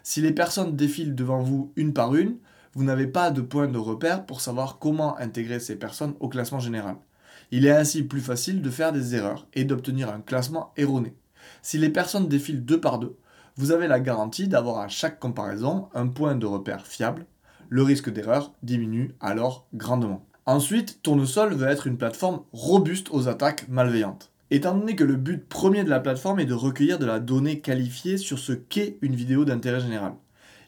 Si 0.02 0.20
les 0.20 0.32
personnes 0.32 0.76
défilent 0.76 1.14
devant 1.14 1.40
vous 1.40 1.72
une 1.74 1.94
par 1.94 2.14
une, 2.14 2.36
vous 2.74 2.84
n'avez 2.84 3.06
pas 3.06 3.30
de 3.30 3.40
point 3.40 3.66
de 3.66 3.78
repère 3.78 4.26
pour 4.26 4.42
savoir 4.42 4.78
comment 4.78 5.16
intégrer 5.16 5.58
ces 5.58 5.76
personnes 5.76 6.16
au 6.20 6.28
classement 6.28 6.60
général. 6.60 6.96
Il 7.50 7.66
est 7.66 7.70
ainsi 7.70 8.02
plus 8.02 8.20
facile 8.20 8.62
de 8.62 8.70
faire 8.70 8.92
des 8.92 9.14
erreurs 9.14 9.46
et 9.54 9.64
d'obtenir 9.64 10.10
un 10.10 10.20
classement 10.20 10.72
erroné. 10.76 11.14
Si 11.62 11.78
les 11.78 11.90
personnes 11.90 12.28
défilent 12.28 12.64
deux 12.64 12.80
par 12.80 12.98
deux, 12.98 13.16
vous 13.56 13.70
avez 13.70 13.86
la 13.86 14.00
garantie 14.00 14.48
d'avoir 14.48 14.78
à 14.78 14.88
chaque 14.88 15.18
comparaison 15.18 15.88
un 15.94 16.08
point 16.08 16.34
de 16.34 16.46
repère 16.46 16.86
fiable. 16.86 17.24
Le 17.68 17.82
risque 17.82 18.10
d'erreur 18.10 18.52
diminue 18.62 19.14
alors 19.20 19.66
grandement. 19.74 20.24
Ensuite, 20.44 21.02
Tournesol 21.02 21.54
veut 21.54 21.68
être 21.68 21.86
une 21.86 21.98
plateforme 21.98 22.42
robuste 22.52 23.08
aux 23.10 23.28
attaques 23.28 23.68
malveillantes. 23.68 24.30
Étant 24.50 24.76
donné 24.76 24.94
que 24.94 25.02
le 25.02 25.16
but 25.16 25.48
premier 25.48 25.82
de 25.82 25.90
la 25.90 25.98
plateforme 25.98 26.38
est 26.38 26.46
de 26.46 26.54
recueillir 26.54 27.00
de 27.00 27.06
la 27.06 27.18
donnée 27.18 27.60
qualifiée 27.60 28.16
sur 28.16 28.38
ce 28.38 28.52
qu'est 28.52 28.98
une 29.02 29.16
vidéo 29.16 29.44
d'intérêt 29.44 29.80
général, 29.80 30.12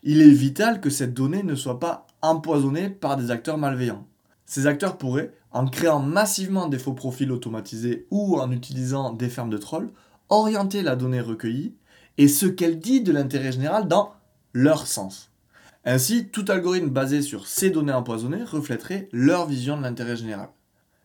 il 0.03 0.23
est 0.23 0.31
vital 0.31 0.81
que 0.81 0.91
cette 0.91 1.15
donnée 1.15 1.43
ne 1.43 1.55
soit 1.55 1.79
pas 1.81 2.07
empoisonnée 2.23 2.89
par 2.89 3.17
des 3.17 3.31
acteurs 3.31 3.59
malveillants. 3.59 4.07
Ces 4.49 4.67
acteurs 4.67 4.97
pourraient, 4.97 5.35
en 5.53 5.67
créant 5.67 6.01
massivement 6.01 6.69
des 6.69 6.79
faux 6.79 6.95
profils 6.95 7.31
automatisés 7.31 8.07
ou 8.11 8.41
en 8.41 8.51
utilisant 8.51 9.13
des 9.13 9.29
fermes 9.29 9.51
de 9.51 9.59
trolls, 9.59 9.91
orienter 10.31 10.83
la 10.83 10.97
donnée 10.97 11.21
recueillie 11.21 11.75
et 12.17 12.29
ce 12.29 12.47
qu'elle 12.47 12.81
dit 12.81 13.03
de 13.03 13.13
l'intérêt 13.13 13.53
général 13.53 13.89
dans 13.89 14.15
leur 14.55 14.87
sens. 14.87 15.31
Ainsi, 15.85 16.29
tout 16.29 16.47
algorithme 16.49 16.89
basé 16.89 17.21
sur 17.21 17.47
ces 17.47 17.69
données 17.71 17.93
empoisonnées 17.93 18.43
reflèterait 18.43 19.11
leur 19.13 19.47
vision 19.47 19.77
de 19.77 19.83
l'intérêt 19.83 20.17
général. 20.17 20.49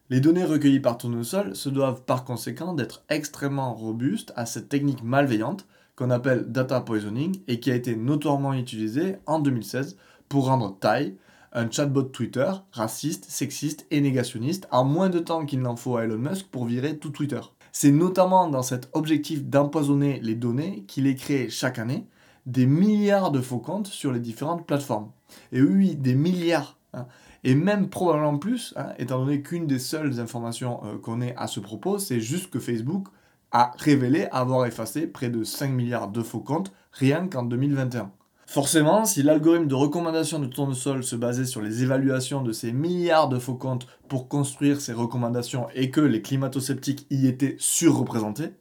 Les 0.10 0.22
données 0.22 0.46
recueillies 0.46 0.80
par 0.80 0.98
Tournesol 0.98 1.56
se 1.56 1.70
doivent 1.70 2.04
par 2.04 2.24
conséquent 2.24 2.74
d'être 2.74 3.04
extrêmement 3.10 3.74
robustes 3.74 4.32
à 4.38 4.46
cette 4.46 4.70
technique 4.70 5.04
malveillante 5.04 5.68
qu'on 5.98 6.12
appelle 6.12 6.46
data 6.50 6.80
poisoning 6.80 7.42
et 7.48 7.60
qui 7.60 7.72
a 7.72 7.76
été 7.76 7.96
notoirement 7.96 8.54
utilisée 8.54 9.18
en 9.26 9.40
2016 9.40 9.98
pour 10.30 10.46
rendre 10.46 10.78
TIE, 10.80 11.18
un 11.54 11.70
chatbot 11.70 12.04
Twitter 12.04 12.52
raciste, 12.72 13.26
sexiste 13.30 13.86
et 13.92 14.02
négationniste 14.02 14.68
en 14.72 14.84
moins 14.84 15.10
de 15.10 15.20
temps 15.20 15.46
qu'il 15.46 15.62
n'en 15.62 15.76
faut 15.76 15.98
à 15.98 16.04
Elon 16.04 16.18
Musk 16.18 16.48
pour 16.48 16.66
virer 16.66 16.98
tout 16.98 17.12
Twitter. 17.12 17.42
C'est 17.72 17.92
notamment 17.92 18.50
dans 18.50 18.64
cet 18.64 18.90
objectif 18.94 19.44
d'empoisonner 19.44 20.20
les 20.22 20.36
données 20.36 20.84
qu'il 20.88 21.08
est 21.08 21.16
créé 21.16 21.50
chaque 21.50 21.80
année 21.80 22.08
des 22.46 22.66
milliards 22.66 23.32
de 23.32 23.40
faux 23.40 23.60
comptes 23.60 23.88
sur 23.88 24.12
les 24.12 24.20
différentes 24.20 24.66
plateformes. 24.68 25.12
Et 25.52 25.62
oui, 25.62 25.96
des 25.96 26.16
milliards. 26.16 26.78
Hein. 26.94 27.08
Et 27.44 27.56
même 27.56 27.90
probablement 27.90 28.38
plus, 28.38 28.74
hein, 28.76 28.94
étant 28.98 29.20
donné 29.20 29.42
qu'une 29.42 29.68
des 29.68 29.80
seules 29.80 30.20
informations 30.20 30.82
euh, 30.86 30.98
qu'on 30.98 31.22
ait 31.22 31.36
à 31.38 31.48
ce 31.48 31.60
propos, 31.60 32.00
c'est 32.00 32.20
juste 32.20 32.50
que 32.50 32.60
Facebook 32.60 33.08
a 33.52 33.72
révélé 33.78 34.28
avoir 34.32 34.66
effacé 34.66 35.08
près 35.08 35.30
de 35.30 35.44
5 35.44 35.70
milliards 35.70 36.10
de 36.10 36.22
faux 36.22 36.40
comptes 36.40 36.74
rien 36.92 37.28
qu'en 37.28 37.44
2021. 37.44 38.12
Forcément, 38.54 39.04
si 39.06 39.24
l'algorithme 39.24 39.66
de 39.66 39.74
recommandation 39.74 40.38
de 40.38 40.46
tournesol 40.46 41.04
se 41.04 41.16
basait 41.16 41.48
sur 41.48 41.60
les 41.60 41.82
évaluations 41.82 42.44
de 42.44 42.52
ces 42.52 42.72
milliards 42.72 43.28
de 43.28 43.40
faux 43.40 43.56
comptes 43.56 43.88
pour 44.08 44.28
construire 44.28 44.80
ces 44.80 44.94
recommandations 44.94 45.66
et 45.74 45.90
que 45.90 46.02
les 46.02 46.22
climato-sceptiques 46.22 47.08
y 47.10 47.26
étaient 47.26 47.56
surreprésentés, 47.58 48.52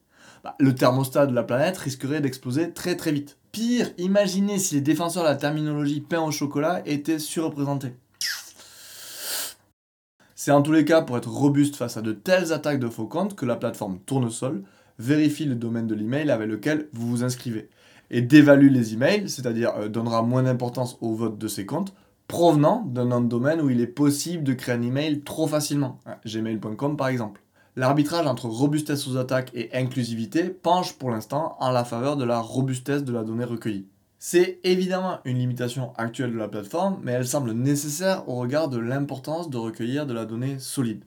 bah, 0.45 0.57
le 0.59 0.75
thermostat 0.75 1.27
de 1.27 1.35
la 1.35 1.43
planète 1.43 1.77
risquerait 1.77 2.23
d'exploser 2.23 2.73
très 2.73 2.97
très 2.97 3.13
vite. 3.13 3.37
Pire, 3.53 3.91
imaginez 3.99 4.59
si 4.59 4.77
les 4.77 4.81
défenseurs 4.81 5.25
de 5.25 5.29
la 5.29 5.37
terminologie 5.37 6.01
pain 6.01 6.23
au 6.23 6.31
chocolat 6.31 6.81
étaient 6.87 7.19
surreprésentés. 7.19 7.93
C'est 10.35 10.53
en 10.53 10.63
tous 10.63 10.73
les 10.73 10.87
cas 10.87 11.03
pour 11.03 11.19
être 11.19 11.31
robuste 11.31 11.77
face 11.77 11.99
à 11.99 12.01
de 12.01 12.13
telles 12.13 12.55
attaques 12.55 12.81
de 12.81 12.89
faux 12.89 13.09
comptes 13.09 13.37
que 13.37 13.45
la 13.45 13.57
plateforme 13.57 13.99
Tournesol 14.07 14.63
vérifie 14.99 15.45
le 15.45 15.55
domaine 15.55 15.87
de 15.87 15.95
l'email 15.95 16.31
avec 16.31 16.49
lequel 16.49 16.89
vous 16.95 17.11
vous 17.11 17.25
inscrivez 17.25 17.69
et 18.13 18.23
dévalue 18.23 18.71
les 18.71 18.93
emails, 18.95 19.29
c'est-à-dire 19.29 19.73
euh, 19.77 19.89
donnera 19.89 20.23
moins 20.23 20.45
d'importance 20.45 20.99
au 21.01 21.15
vote 21.15 21.39
de 21.39 21.49
ces 21.49 21.67
comptes 21.67 21.95
provenant 22.29 22.85
d'un 22.87 23.07
nom 23.07 23.21
de 23.21 23.29
domaine 23.29 23.61
où 23.61 23.69
il 23.69 23.81
est 23.81 23.87
possible 23.87 24.45
de 24.45 24.55
créer 24.55 24.75
un 24.75 24.83
email 24.83 25.21
trop 25.21 25.47
facilement, 25.47 25.99
gmail.com 26.25 26.97
par 26.97 27.09
exemple. 27.09 27.43
L'arbitrage 27.77 28.27
entre 28.27 28.47
robustesse 28.47 29.09
aux 29.09 29.17
attaques 29.17 29.51
et 29.55 29.75
inclusivité 29.75 30.45
penche 30.45 30.95
pour 30.95 31.11
l'instant 31.11 31.57
en 31.59 31.71
la 31.71 31.85
faveur 31.85 32.17
de 32.17 32.25
la 32.25 32.41
robustesse 32.41 33.05
de 33.05 33.13
la 33.13 33.25
donnée 33.25 33.45
recueillie. 33.45 33.87
C'est 34.19 34.61
évidemment 34.63 35.19
une 35.25 35.39
limitation 35.39 35.93
actuelle 35.97 36.33
de 36.33 36.39
la 36.39 36.49
plateforme, 36.49 37.01
mais 37.03 37.13
elle 37.13 37.27
semble 37.27 37.53
nécessaire 37.53 38.29
au 38.29 38.37
regard 38.37 38.69
de 38.69 38.79
l'importance 38.79 39.51
de 39.51 39.57
recueillir 39.57 40.07
de 40.07 40.15
la 40.15 40.27
donnée 40.27 40.59
solide. 40.59 41.05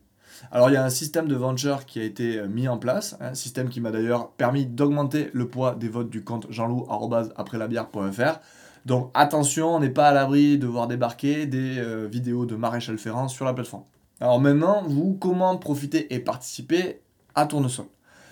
Alors 0.52 0.70
il 0.70 0.74
y 0.74 0.78
a 0.78 0.84
un 0.84 0.90
système 0.90 1.28
de 1.28 1.36
venture 1.36 1.86
qui 1.86 2.00
a 2.00 2.04
été 2.04 2.40
euh, 2.40 2.48
mis 2.48 2.68
en 2.68 2.78
place, 2.78 3.18
un 3.20 3.34
système 3.34 3.70
qui 3.70 3.82
m'a 3.82 3.92
d'ailleurs 3.92 4.32
permis 4.32 4.66
d'augmenter 4.66 5.30
le 5.34 5.48
poids 5.48 5.76
des 5.76 5.90
votes 5.90 6.10
du 6.10 6.24
compte 6.24 6.48
jeanloup.fr. 6.50 8.40
Donc 8.86 9.10
attention, 9.14 9.76
on 9.76 9.80
n'est 9.80 9.90
pas 9.90 10.10
à 10.10 10.14
l'abri 10.14 10.58
de 10.58 10.68
voir 10.68 10.88
débarquer 10.88 11.46
des 11.48 11.80
euh, 11.80 12.08
vidéos 12.10 12.46
de 12.46 12.56
Maréchal 12.56 12.98
Ferrand 12.98 13.28
sur 13.28 13.46
la 13.46 13.54
plateforme. 13.54 13.84
Alors 14.22 14.40
maintenant, 14.40 14.84
vous, 14.88 15.18
comment 15.20 15.58
profiter 15.58 16.14
et 16.14 16.20
participer 16.20 17.02
à 17.34 17.46
Tournesol? 17.46 17.88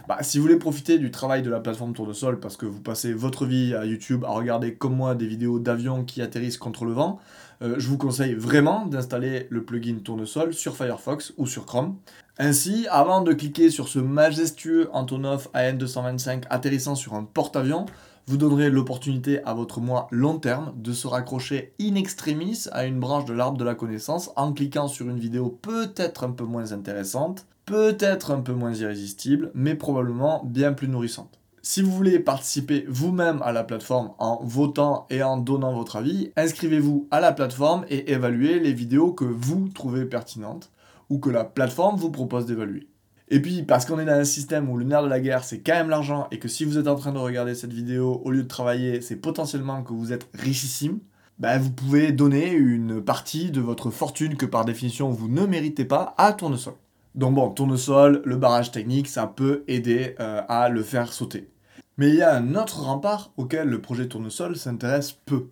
Bah, 0.08 0.18
si 0.22 0.38
vous 0.38 0.44
voulez 0.44 0.58
profiter 0.58 1.00
du 1.00 1.12
travail 1.12 1.44
de 1.44 1.50
la 1.50 1.62
plateforme 1.62 1.94
Tournesol 1.94 2.40
parce 2.40 2.58
que 2.58 2.66
vous 2.66 2.82
passez 2.82 3.14
votre 3.14 3.46
vie 3.46 3.74
à 3.74 3.86
YouTube 3.86 4.26
à 4.26 4.32
regarder 4.32 4.76
comme 4.76 4.96
moi 4.96 5.16
des 5.16 5.26
vidéos 5.26 5.60
d'avions 5.60 6.04
qui 6.04 6.22
atterrissent 6.22 6.58
contre 6.58 6.84
le 6.84 6.92
vent, 6.92 7.20
euh, 7.64 7.76
je 7.78 7.88
vous 7.88 7.98
conseille 7.98 8.34
vraiment 8.34 8.86
d'installer 8.86 9.48
le 9.50 9.64
plugin 9.64 10.00
Tournesol 10.04 10.54
sur 10.54 10.76
Firefox 10.76 11.34
ou 11.38 11.48
sur 11.48 11.66
Chrome. 11.66 11.96
Ainsi, 12.38 12.88
avant 12.90 13.22
de 13.22 13.32
cliquer 13.32 13.70
sur 13.70 13.88
ce 13.88 14.00
majestueux 14.00 14.90
Antonov 14.92 15.50
AN225 15.54 16.44
atterrissant 16.50 16.96
sur 16.96 17.14
un 17.14 17.24
porte-avions, 17.24 17.86
vous 18.28 18.38
donnerez 18.38 18.70
l'opportunité 18.70 19.44
à 19.44 19.54
votre 19.54 19.82
moi 19.82 20.08
long 20.12 20.40
terme 20.40 20.74
de 20.76 20.94
se 20.94 21.08
raccrocher 21.08 21.74
in 21.80 21.96
extremis 21.96 22.66
à 22.72 22.86
une 22.86 23.00
branche 23.00 23.26
de 23.26 23.34
l'arbre 23.34 23.58
de 23.58 23.66
la 23.66 23.76
connaissance 23.76 24.32
en 24.36 24.54
cliquant 24.54 24.88
sur 24.88 25.10
une 25.10 25.20
vidéo 25.20 25.58
peut-être 25.62 26.24
un 26.24 26.32
peu 26.32 26.46
moins 26.46 26.72
intéressante, 26.72 27.46
peut-être 27.66 28.32
un 28.32 28.42
peu 28.42 28.54
moins 28.54 28.74
irrésistible, 28.74 29.52
mais 29.54 29.76
probablement 29.76 30.44
bien 30.46 30.74
plus 30.74 30.88
nourrissante. 30.88 31.43
Si 31.66 31.82
vous 31.82 31.94
voulez 31.94 32.20
participer 32.20 32.84
vous-même 32.90 33.42
à 33.42 33.54
la 33.54 33.64
plateforme 33.64 34.12
en 34.20 34.44
votant 34.44 35.08
et 35.10 35.24
en 35.24 35.38
donnant 35.38 35.74
votre 35.74 35.96
avis, 35.96 36.34
inscrivez-vous 36.36 37.08
à 37.10 37.22
la 37.22 37.32
plateforme 37.32 37.86
et 37.88 38.12
évaluez 38.12 38.60
les 38.60 38.74
vidéos 38.74 39.14
que 39.14 39.24
vous 39.24 39.70
trouvez 39.70 40.04
pertinentes 40.04 40.74
ou 41.10 41.20
que 41.20 41.30
la 41.30 41.46
plateforme 41.46 41.96
vous 41.96 42.12
propose 42.12 42.48
d'évaluer. 42.48 42.90
Et 43.30 43.42
puis, 43.42 43.64
parce 43.64 43.86
qu'on 43.86 43.98
est 43.98 44.04
dans 44.04 44.12
un 44.12 44.26
système 44.26 44.70
où 44.70 44.76
le 44.76 44.84
nerf 44.84 45.04
de 45.04 45.08
la 45.08 45.22
guerre, 45.22 45.46
c'est 45.46 45.62
quand 45.62 45.76
même 45.76 45.90
l'argent, 45.90 46.28
et 46.32 46.38
que 46.38 46.50
si 46.50 46.66
vous 46.66 46.78
êtes 46.78 46.90
en 46.90 46.96
train 46.96 47.14
de 47.14 47.18
regarder 47.18 47.56
cette 47.56 47.72
vidéo, 47.72 48.22
au 48.26 48.32
lieu 48.32 48.44
de 48.44 48.48
travailler, 48.50 49.00
c'est 49.00 49.16
potentiellement 49.16 49.84
que 49.84 49.94
vous 49.94 50.12
êtes 50.12 50.28
richissime, 50.34 51.00
bah, 51.40 51.58
vous 51.58 51.72
pouvez 51.72 52.12
donner 52.12 52.52
une 52.52 53.02
partie 53.02 53.52
de 53.52 53.62
votre 53.62 53.90
fortune 53.90 54.36
que 54.36 54.46
par 54.46 54.66
définition 54.66 55.12
vous 55.12 55.30
ne 55.30 55.46
méritez 55.46 55.86
pas 55.86 56.14
à 56.18 56.34
Tournesol. 56.34 56.74
Donc 57.16 57.36
bon, 57.36 57.50
Tournesol, 57.52 58.22
le 58.26 58.36
barrage 58.36 58.72
technique, 58.72 59.08
ça 59.08 59.28
peut 59.28 59.64
aider 59.70 60.16
euh, 60.20 60.42
à 60.50 60.68
le 60.68 60.84
faire 60.84 61.14
sauter. 61.14 61.53
Mais 61.98 62.10
il 62.10 62.16
y 62.16 62.22
a 62.22 62.36
un 62.36 62.56
autre 62.56 62.82
rempart 62.82 63.32
auquel 63.38 63.70
le 63.70 63.82
projet 63.82 64.08
Tournesol 64.08 64.56
s'intéresse 64.56 65.12
peu. 65.12 65.48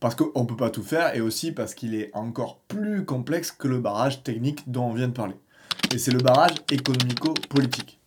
Parce 0.00 0.14
qu'on 0.14 0.42
ne 0.42 0.46
peut 0.46 0.56
pas 0.56 0.70
tout 0.70 0.82
faire 0.82 1.14
et 1.14 1.20
aussi 1.20 1.52
parce 1.52 1.74
qu'il 1.74 1.94
est 1.94 2.10
encore 2.14 2.60
plus 2.66 3.04
complexe 3.04 3.52
que 3.52 3.68
le 3.68 3.78
barrage 3.78 4.22
technique 4.22 4.70
dont 4.70 4.86
on 4.86 4.94
vient 4.94 5.08
de 5.08 5.12
parler 5.12 5.36
et 5.92 5.98
c'est 5.98 6.10
le 6.10 6.18
barrage 6.18 6.54
économico-politique. 6.70 8.00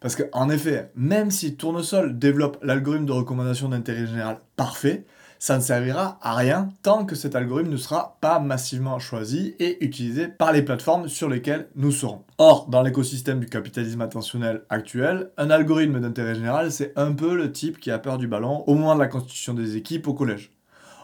Parce 0.00 0.16
qu'en 0.16 0.48
effet, 0.48 0.90
même 0.94 1.30
si 1.30 1.56
Tournesol 1.56 2.18
développe 2.18 2.58
l'algorithme 2.62 3.06
de 3.06 3.12
recommandation 3.12 3.68
d'intérêt 3.68 4.06
général 4.06 4.38
parfait, 4.56 5.04
ça 5.38 5.56
ne 5.56 5.62
servira 5.62 6.18
à 6.22 6.34
rien 6.34 6.70
tant 6.82 7.04
que 7.04 7.14
cet 7.14 7.34
algorithme 7.36 7.70
ne 7.70 7.76
sera 7.76 8.16
pas 8.20 8.40
massivement 8.40 8.98
choisi 8.98 9.54
et 9.58 9.84
utilisé 9.84 10.28
par 10.28 10.52
les 10.52 10.62
plateformes 10.62 11.08
sur 11.08 11.28
lesquelles 11.28 11.68
nous 11.76 11.92
serons. 11.92 12.24
Or, 12.38 12.68
dans 12.68 12.82
l'écosystème 12.82 13.40
du 13.40 13.46
capitalisme 13.46 14.00
attentionnel 14.00 14.62
actuel, 14.70 15.30
un 15.36 15.50
algorithme 15.50 16.00
d'intérêt 16.00 16.34
général, 16.34 16.72
c'est 16.72 16.92
un 16.96 17.12
peu 17.12 17.36
le 17.36 17.52
type 17.52 17.78
qui 17.78 17.90
a 17.90 17.98
peur 17.98 18.18
du 18.18 18.28
ballon 18.28 18.64
au 18.66 18.74
moment 18.74 18.94
de 18.94 19.00
la 19.00 19.08
constitution 19.08 19.54
des 19.54 19.76
équipes 19.76 20.08
au 20.08 20.14
collège 20.14 20.50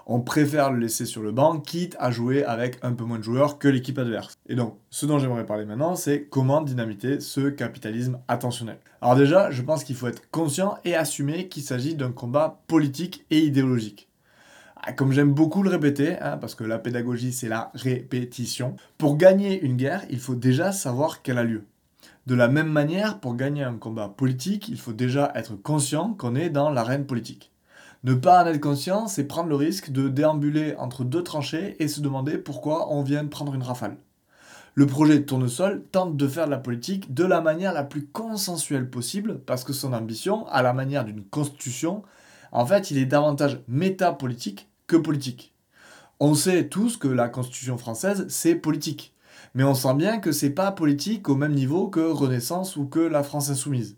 on 0.06 0.20
préfère 0.20 0.70
le 0.70 0.78
laisser 0.78 1.06
sur 1.06 1.22
le 1.22 1.32
banc, 1.32 1.60
quitte 1.60 1.96
à 1.98 2.10
jouer 2.10 2.44
avec 2.44 2.78
un 2.82 2.92
peu 2.92 3.04
moins 3.04 3.18
de 3.18 3.24
joueurs 3.24 3.58
que 3.58 3.68
l'équipe 3.68 3.98
adverse. 3.98 4.34
Et 4.48 4.54
donc, 4.54 4.78
ce 4.90 5.06
dont 5.06 5.18
j'aimerais 5.18 5.46
parler 5.46 5.64
maintenant, 5.64 5.96
c'est 5.96 6.24
comment 6.24 6.60
dynamiter 6.60 7.20
ce 7.20 7.48
capitalisme 7.48 8.18
attentionnel. 8.28 8.78
Alors 9.00 9.16
déjà, 9.16 9.50
je 9.50 9.62
pense 9.62 9.84
qu'il 9.84 9.96
faut 9.96 10.08
être 10.08 10.30
conscient 10.30 10.78
et 10.84 10.94
assumer 10.94 11.48
qu'il 11.48 11.62
s'agit 11.62 11.94
d'un 11.94 12.12
combat 12.12 12.62
politique 12.66 13.24
et 13.30 13.40
idéologique. 13.40 14.08
Ah, 14.86 14.92
comme 14.92 15.12
j'aime 15.12 15.32
beaucoup 15.32 15.62
le 15.62 15.70
répéter, 15.70 16.18
hein, 16.20 16.36
parce 16.36 16.54
que 16.54 16.62
la 16.62 16.78
pédagogie 16.78 17.32
c'est 17.32 17.48
la 17.48 17.70
répétition, 17.72 18.76
pour 18.98 19.16
gagner 19.16 19.62
une 19.62 19.78
guerre, 19.78 20.04
il 20.10 20.20
faut 20.20 20.34
déjà 20.34 20.72
savoir 20.72 21.22
qu'elle 21.22 21.38
a 21.38 21.42
lieu. 21.42 21.64
De 22.26 22.34
la 22.34 22.48
même 22.48 22.68
manière, 22.68 23.18
pour 23.18 23.34
gagner 23.34 23.62
un 23.62 23.76
combat 23.76 24.08
politique, 24.10 24.68
il 24.68 24.78
faut 24.78 24.92
déjà 24.92 25.32
être 25.36 25.56
conscient 25.56 26.12
qu'on 26.12 26.34
est 26.34 26.50
dans 26.50 26.68
l'arène 26.68 27.06
politique. 27.06 27.50
Ne 28.02 28.12
pas 28.12 28.44
en 28.44 28.46
être 28.46 28.60
conscient, 28.60 29.06
c'est 29.06 29.24
prendre 29.24 29.48
le 29.48 29.56
risque 29.56 29.90
de 29.90 30.10
déambuler 30.10 30.74
entre 30.76 31.02
deux 31.02 31.22
tranchées 31.22 31.76
et 31.82 31.88
se 31.88 32.02
demander 32.02 32.36
pourquoi 32.36 32.92
on 32.92 33.02
vient 33.02 33.24
de 33.24 33.30
prendre 33.30 33.54
une 33.54 33.62
rafale. 33.62 33.96
Le 34.74 34.86
projet 34.86 35.22
Tournesol 35.22 35.82
tente 35.92 36.18
de 36.18 36.28
faire 36.28 36.44
de 36.44 36.50
la 36.50 36.58
politique 36.58 37.14
de 37.14 37.24
la 37.24 37.40
manière 37.40 37.72
la 37.72 37.84
plus 37.84 38.06
consensuelle 38.06 38.90
possible 38.90 39.40
parce 39.46 39.64
que 39.64 39.72
son 39.72 39.94
ambition, 39.94 40.46
à 40.48 40.60
la 40.60 40.74
manière 40.74 41.06
d'une 41.06 41.24
constitution, 41.24 42.02
en 42.52 42.66
fait, 42.66 42.90
il 42.90 42.98
est 42.98 43.06
davantage 43.06 43.60
métapolitique 43.66 44.68
que 44.86 44.96
politique. 44.96 45.54
On 46.20 46.34
sait 46.34 46.68
tous 46.68 46.96
que 46.96 47.08
la 47.08 47.28
constitution 47.28 47.78
française, 47.78 48.26
c'est 48.28 48.54
politique. 48.54 49.14
Mais 49.54 49.64
on 49.64 49.74
sent 49.74 49.94
bien 49.94 50.18
que 50.18 50.32
c'est 50.32 50.50
pas 50.50 50.72
politique 50.72 51.28
au 51.28 51.36
même 51.36 51.54
niveau 51.54 51.88
que 51.88 52.00
Renaissance 52.00 52.76
ou 52.76 52.86
que 52.86 53.00
la 53.00 53.22
France 53.22 53.50
insoumise. 53.50 53.96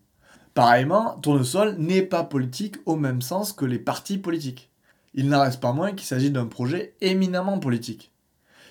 Pareillement, 0.55 1.18
Tournesol 1.20 1.77
n'est 1.79 2.03
pas 2.03 2.25
politique 2.25 2.77
au 2.87 2.96
même 2.96 3.20
sens 3.20 3.53
que 3.53 3.66
les 3.66 3.79
partis 3.79 4.18
politiques. 4.18 4.70
Il 5.14 5.29
n'en 5.29 5.42
reste 5.42 5.61
pas 5.61 5.72
moins 5.72 5.92
qu'il 5.92 6.07
s'agit 6.07 6.31
d'un 6.31 6.46
projet 6.46 6.94
éminemment 7.01 7.59
politique. 7.59 8.12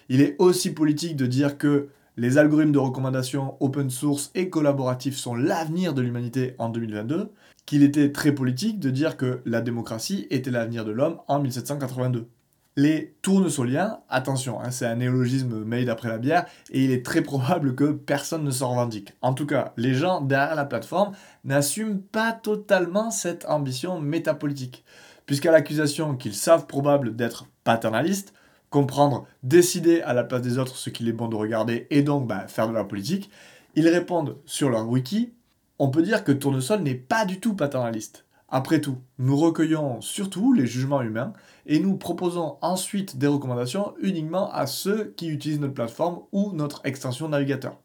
Il 0.09 0.21
est 0.21 0.35
aussi 0.39 0.73
politique 0.73 1.15
de 1.15 1.25
dire 1.25 1.57
que 1.57 1.89
les 2.17 2.37
algorithmes 2.37 2.71
de 2.71 2.79
recommandation 2.79 3.57
open 3.59 3.89
source 3.89 4.31
et 4.35 4.49
collaboratifs 4.49 5.17
sont 5.17 5.35
l'avenir 5.35 5.93
de 5.93 6.01
l'humanité 6.01 6.55
en 6.59 6.69
2022, 6.69 7.31
qu'il 7.65 7.83
était 7.83 8.11
très 8.11 8.31
politique 8.31 8.79
de 8.79 8.89
dire 8.89 9.17
que 9.17 9.41
la 9.45 9.61
démocratie 9.61 10.27
était 10.29 10.51
l'avenir 10.51 10.85
de 10.85 10.91
l'homme 10.91 11.19
en 11.27 11.39
1782. 11.39 12.27
Les 12.77 13.15
tournesoliens, 13.21 13.99
attention, 14.09 14.59
hein, 14.59 14.69
c'est 14.69 14.85
un 14.85 14.97
néologisme 14.97 15.63
made 15.63 15.87
après 15.87 16.09
la 16.09 16.17
bière, 16.17 16.45
et 16.71 16.83
il 16.83 16.91
est 16.91 17.05
très 17.05 17.21
probable 17.21 17.73
que 17.73 17.93
personne 17.93 18.43
ne 18.43 18.51
s'en 18.51 18.71
revendique. 18.71 19.13
En 19.21 19.33
tout 19.33 19.45
cas, 19.45 19.71
les 19.77 19.93
gens 19.93 20.19
derrière 20.19 20.55
la 20.55 20.65
plateforme 20.65 21.13
n'assument 21.45 22.01
pas 22.01 22.33
totalement 22.33 23.11
cette 23.11 23.45
ambition 23.45 24.01
métapolitique, 24.01 24.83
puisqu'à 25.25 25.51
l'accusation 25.51 26.17
qu'ils 26.17 26.35
savent 26.35 26.67
probable 26.67 27.15
d'être 27.15 27.45
paternalistes, 27.63 28.33
comprendre, 28.69 29.25
décider 29.41 30.01
à 30.01 30.13
la 30.13 30.25
place 30.25 30.41
des 30.41 30.57
autres 30.57 30.75
ce 30.75 30.89
qu'il 30.89 31.07
est 31.07 31.13
bon 31.13 31.29
de 31.29 31.37
regarder, 31.37 31.87
et 31.91 32.01
donc 32.01 32.27
bah, 32.27 32.45
faire 32.47 32.67
de 32.67 32.73
la 32.73 32.83
politique, 32.83 33.29
ils 33.75 33.87
répondent 33.87 34.37
sur 34.45 34.69
leur 34.69 34.89
wiki, 34.89 35.31
on 35.79 35.89
peut 35.89 36.01
dire 36.01 36.23
que 36.23 36.31
Tournesol 36.31 36.81
n'est 36.81 36.95
pas 36.95 37.25
du 37.25 37.39
tout 37.39 37.55
paternaliste. 37.55 38.25
Après 38.47 38.79
tout, 38.79 38.97
nous 39.17 39.35
recueillons 39.35 40.01
surtout 40.01 40.53
les 40.53 40.67
jugements 40.67 41.01
humains 41.01 41.33
et 41.65 41.79
nous 41.79 41.97
proposons 41.97 42.57
ensuite 42.61 43.17
des 43.17 43.27
recommandations 43.27 43.95
uniquement 43.99 44.51
à 44.51 44.67
ceux 44.67 45.13
qui 45.17 45.27
utilisent 45.27 45.59
notre 45.59 45.73
plateforme 45.73 46.19
ou 46.31 46.51
notre 46.53 46.81
extension 46.85 47.27
navigateur. 47.27 47.77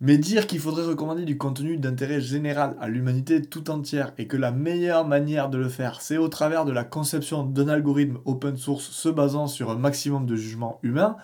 Mais 0.00 0.18
dire 0.18 0.46
qu'il 0.46 0.60
faudrait 0.60 0.84
recommander 0.84 1.24
du 1.24 1.38
contenu 1.38 1.76
d'intérêt 1.76 2.20
général 2.20 2.76
à 2.80 2.88
l'humanité 2.88 3.42
tout 3.42 3.70
entière 3.70 4.12
et 4.18 4.26
que 4.26 4.36
la 4.36 4.52
meilleure 4.52 5.06
manière 5.06 5.48
de 5.48 5.58
le 5.58 5.68
faire, 5.68 6.00
c'est 6.00 6.18
au 6.18 6.28
travers 6.28 6.64
de 6.64 6.72
la 6.72 6.84
conception 6.84 7.42
d'un 7.42 7.68
algorithme 7.68 8.18
open 8.24 8.56
source 8.56 8.90
se 8.90 9.08
basant 9.08 9.46
sur 9.46 9.70
un 9.70 9.76
maximum 9.76 10.26
de 10.26 10.36
jugements 10.36 10.78
humains, 10.82 11.16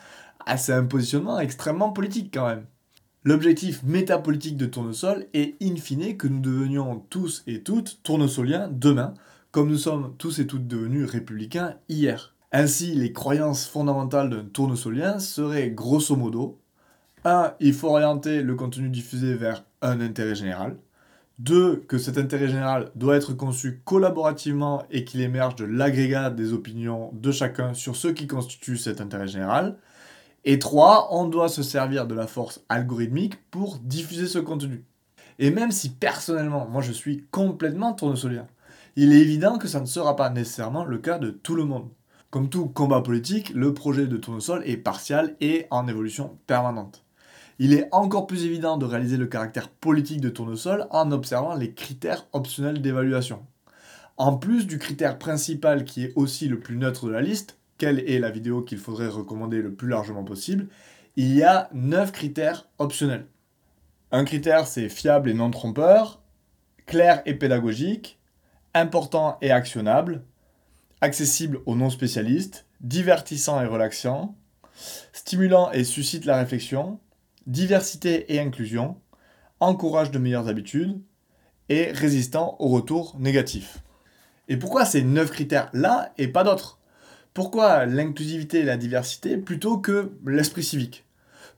ah, 0.46 0.56
c'est 0.56 0.72
un 0.72 0.84
positionnement 0.84 1.38
extrêmement 1.38 1.90
politique 1.90 2.32
quand 2.34 2.46
même. 2.46 2.66
L'objectif 3.26 3.82
métapolitique 3.84 4.58
de 4.58 4.66
Tournesol 4.66 5.24
est 5.32 5.56
in 5.62 5.76
fine 5.76 6.14
que 6.18 6.28
nous 6.28 6.40
devenions 6.40 7.02
tous 7.08 7.42
et 7.46 7.62
toutes 7.62 8.00
tournesoliens 8.02 8.68
demain, 8.70 9.14
comme 9.50 9.70
nous 9.70 9.78
sommes 9.78 10.14
tous 10.18 10.40
et 10.40 10.46
toutes 10.46 10.66
devenus 10.66 11.10
républicains 11.10 11.76
hier. 11.88 12.34
Ainsi, 12.52 12.94
les 12.94 13.14
croyances 13.14 13.66
fondamentales 13.66 14.28
d'un 14.28 14.44
tournesolien 14.44 15.18
seraient 15.20 15.70
grosso 15.70 16.16
modo 16.16 16.58
1. 17.24 17.54
Il 17.60 17.72
faut 17.72 17.88
orienter 17.88 18.42
le 18.42 18.56
contenu 18.56 18.90
diffusé 18.90 19.32
vers 19.32 19.64
un 19.80 20.02
intérêt 20.02 20.34
général. 20.34 20.76
2. 21.38 21.76
Que 21.88 21.96
cet 21.96 22.18
intérêt 22.18 22.48
général 22.48 22.90
doit 22.94 23.16
être 23.16 23.32
conçu 23.32 23.80
collaborativement 23.86 24.84
et 24.90 25.06
qu'il 25.06 25.22
émerge 25.22 25.56
de 25.56 25.64
l'agrégat 25.64 26.28
des 26.28 26.52
opinions 26.52 27.10
de 27.14 27.32
chacun 27.32 27.72
sur 27.72 27.96
ce 27.96 28.08
qui 28.08 28.26
constitue 28.26 28.76
cet 28.76 29.00
intérêt 29.00 29.28
général. 29.28 29.76
Et 30.44 30.58
3. 30.58 31.08
On 31.10 31.26
doit 31.26 31.48
se 31.48 31.62
servir 31.62 32.06
de 32.06 32.14
la 32.14 32.26
force 32.26 32.62
algorithmique 32.68 33.36
pour 33.50 33.78
diffuser 33.78 34.26
ce 34.26 34.38
contenu. 34.38 34.84
Et 35.38 35.50
même 35.50 35.72
si 35.72 35.90
personnellement, 35.90 36.68
moi 36.68 36.82
je 36.82 36.92
suis 36.92 37.26
complètement 37.30 37.92
tournesolien, 37.92 38.46
il 38.96 39.12
est 39.12 39.20
évident 39.20 39.58
que 39.58 39.68
ça 39.68 39.80
ne 39.80 39.86
sera 39.86 40.14
pas 40.16 40.30
nécessairement 40.30 40.84
le 40.84 40.98
cas 40.98 41.18
de 41.18 41.30
tout 41.30 41.56
le 41.56 41.64
monde. 41.64 41.88
Comme 42.30 42.48
tout 42.48 42.66
combat 42.66 43.00
politique, 43.00 43.50
le 43.54 43.74
projet 43.74 44.06
de 44.06 44.16
tournesol 44.16 44.62
est 44.64 44.76
partial 44.76 45.36
et 45.40 45.66
en 45.70 45.88
évolution 45.88 46.38
permanente 46.46 47.04
il 47.58 47.72
est 47.72 47.88
encore 47.92 48.26
plus 48.26 48.44
évident 48.44 48.76
de 48.76 48.84
réaliser 48.84 49.16
le 49.16 49.26
caractère 49.26 49.68
politique 49.68 50.20
de 50.20 50.28
tournesol 50.28 50.86
en 50.90 51.12
observant 51.12 51.54
les 51.54 51.72
critères 51.72 52.26
optionnels 52.32 52.82
d'évaluation. 52.82 53.46
En 54.16 54.36
plus 54.36 54.66
du 54.66 54.78
critère 54.78 55.18
principal 55.18 55.84
qui 55.84 56.04
est 56.04 56.12
aussi 56.16 56.48
le 56.48 56.58
plus 56.58 56.76
neutre 56.76 57.06
de 57.06 57.12
la 57.12 57.20
liste, 57.20 57.58
quelle 57.84 58.08
est 58.08 58.18
la 58.18 58.30
vidéo 58.30 58.62
qu'il 58.62 58.78
faudrait 58.78 59.08
recommander 59.08 59.60
le 59.60 59.74
plus 59.74 59.88
largement 59.88 60.24
possible, 60.24 60.68
il 61.16 61.34
y 61.34 61.42
a 61.42 61.68
9 61.74 62.12
critères 62.12 62.66
optionnels. 62.78 63.26
Un 64.10 64.24
critère 64.24 64.66
c'est 64.66 64.88
fiable 64.88 65.28
et 65.28 65.34
non 65.34 65.50
trompeur, 65.50 66.22
clair 66.86 67.20
et 67.26 67.34
pédagogique, 67.34 68.18
important 68.72 69.36
et 69.42 69.50
actionnable, 69.50 70.22
accessible 71.02 71.60
aux 71.66 71.76
non 71.76 71.90
spécialistes, 71.90 72.64
divertissant 72.80 73.60
et 73.60 73.66
relaxant, 73.66 74.34
stimulant 75.12 75.70
et 75.70 75.84
suscite 75.84 76.24
la 76.24 76.38
réflexion, 76.38 77.00
diversité 77.46 78.32
et 78.32 78.40
inclusion, 78.40 78.96
encourage 79.60 80.10
de 80.10 80.18
meilleures 80.18 80.48
habitudes 80.48 81.02
et 81.68 81.92
résistant 81.92 82.56
au 82.60 82.68
retour 82.68 83.14
négatif. 83.18 83.80
Et 84.48 84.56
pourquoi 84.56 84.86
ces 84.86 85.02
9 85.02 85.30
critères-là 85.30 86.14
et 86.16 86.28
pas 86.28 86.44
d'autres? 86.44 86.78
Pourquoi 87.34 87.84
l'inclusivité 87.84 88.60
et 88.60 88.64
la 88.64 88.76
diversité 88.76 89.36
plutôt 89.36 89.78
que 89.78 90.12
l'esprit 90.24 90.62
civique? 90.62 91.04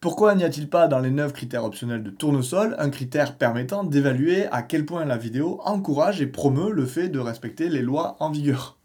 Pourquoi 0.01 0.35
n'y 0.35 0.43
a-t-il 0.43 0.71
pas 0.71 0.89
dans 0.89 1.01
les 1.01 1.11
9 1.11 1.35
critères 1.35 1.65
optionnels 1.65 2.03
de 2.03 2.09
tournesol 2.09 2.75
un 2.79 2.89
critère 2.89 3.37
permettant 3.37 3.85
d'évaluer 3.85 4.47
à 4.47 4.63
quel 4.63 4.87
point 4.87 5.05
la 5.05 5.19
vidéo 5.19 5.61
encourage 5.65 6.23
et 6.23 6.27
promeut 6.27 6.73
le 6.73 6.87
fait 6.87 7.11
de 7.11 7.19
respecter 7.19 7.69
les 7.69 7.83
lois 7.83 8.17
en 8.21 8.31
vigueur? 8.31 8.79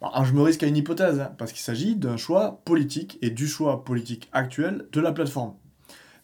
Je 0.00 0.32
me 0.32 0.42
risque 0.42 0.62
à 0.62 0.68
une 0.68 0.76
hypothèse, 0.76 1.18
hein, 1.18 1.32
parce 1.38 1.50
qu'il 1.50 1.62
s'agit 1.62 1.96
d'un 1.96 2.16
choix 2.16 2.60
politique 2.64 3.18
et 3.20 3.30
du 3.30 3.48
choix 3.48 3.84
politique 3.84 4.28
actuel 4.30 4.86
de 4.92 5.00
la 5.00 5.10
plateforme. 5.10 5.54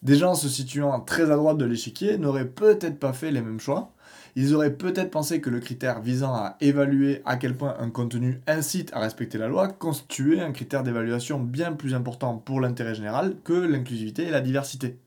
Des 0.01 0.15
gens 0.15 0.35
se 0.35 0.47
situant 0.47 0.97
très 1.01 1.29
à 1.29 1.35
droite 1.35 1.57
de 1.57 1.65
l'échiquier 1.65 2.17
n'auraient 2.17 2.47
peut-être 2.47 2.99
pas 2.99 3.11
fait 3.11 3.31
les 3.31 3.41
mêmes 3.41 3.59
choix. 3.59 3.91
Ils 4.37 4.53
auraient 4.53 4.73
peut-être 4.73 5.11
pensé 5.11 5.39
que 5.39 5.49
le 5.49 5.61
critère 5.61 6.01
visant 6.01 6.33
à 6.33 6.57
évaluer 6.59 7.21
à 7.23 7.37
quel 7.37 7.55
point 7.55 7.77
un 7.79 7.89
contenu 7.89 8.41
incite 8.47 8.91
à 8.93 8.99
respecter 8.99 9.37
la 9.37 9.47
loi 9.47 9.69
constituait 9.69 10.41
un 10.41 10.51
critère 10.51 10.83
d'évaluation 10.83 11.39
bien 11.39 11.71
plus 11.71 11.93
important 11.93 12.35
pour 12.37 12.59
l'intérêt 12.59 12.95
général 12.95 13.37
que 13.45 13.53
l'inclusivité 13.53 14.23
et 14.23 14.31
la 14.31 14.41
diversité. 14.41 14.99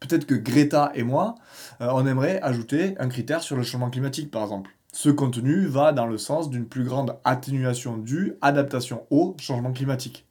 Peut-être 0.00 0.26
que 0.26 0.34
Greta 0.34 0.90
et 0.96 1.04
moi, 1.04 1.36
euh, 1.80 1.88
on 1.92 2.06
aimerait 2.06 2.40
ajouter 2.42 2.96
un 2.98 3.08
critère 3.08 3.40
sur 3.40 3.56
le 3.56 3.62
changement 3.62 3.88
climatique 3.88 4.32
par 4.32 4.42
exemple. 4.42 4.72
Ce 4.92 5.10
contenu 5.10 5.66
va 5.66 5.92
dans 5.92 6.06
le 6.06 6.18
sens 6.18 6.50
d'une 6.50 6.66
plus 6.66 6.82
grande 6.82 7.16
atténuation 7.24 7.96
du 7.96 8.34
adaptation 8.42 9.06
au 9.10 9.36
changement 9.38 9.72
climatique 9.72 10.25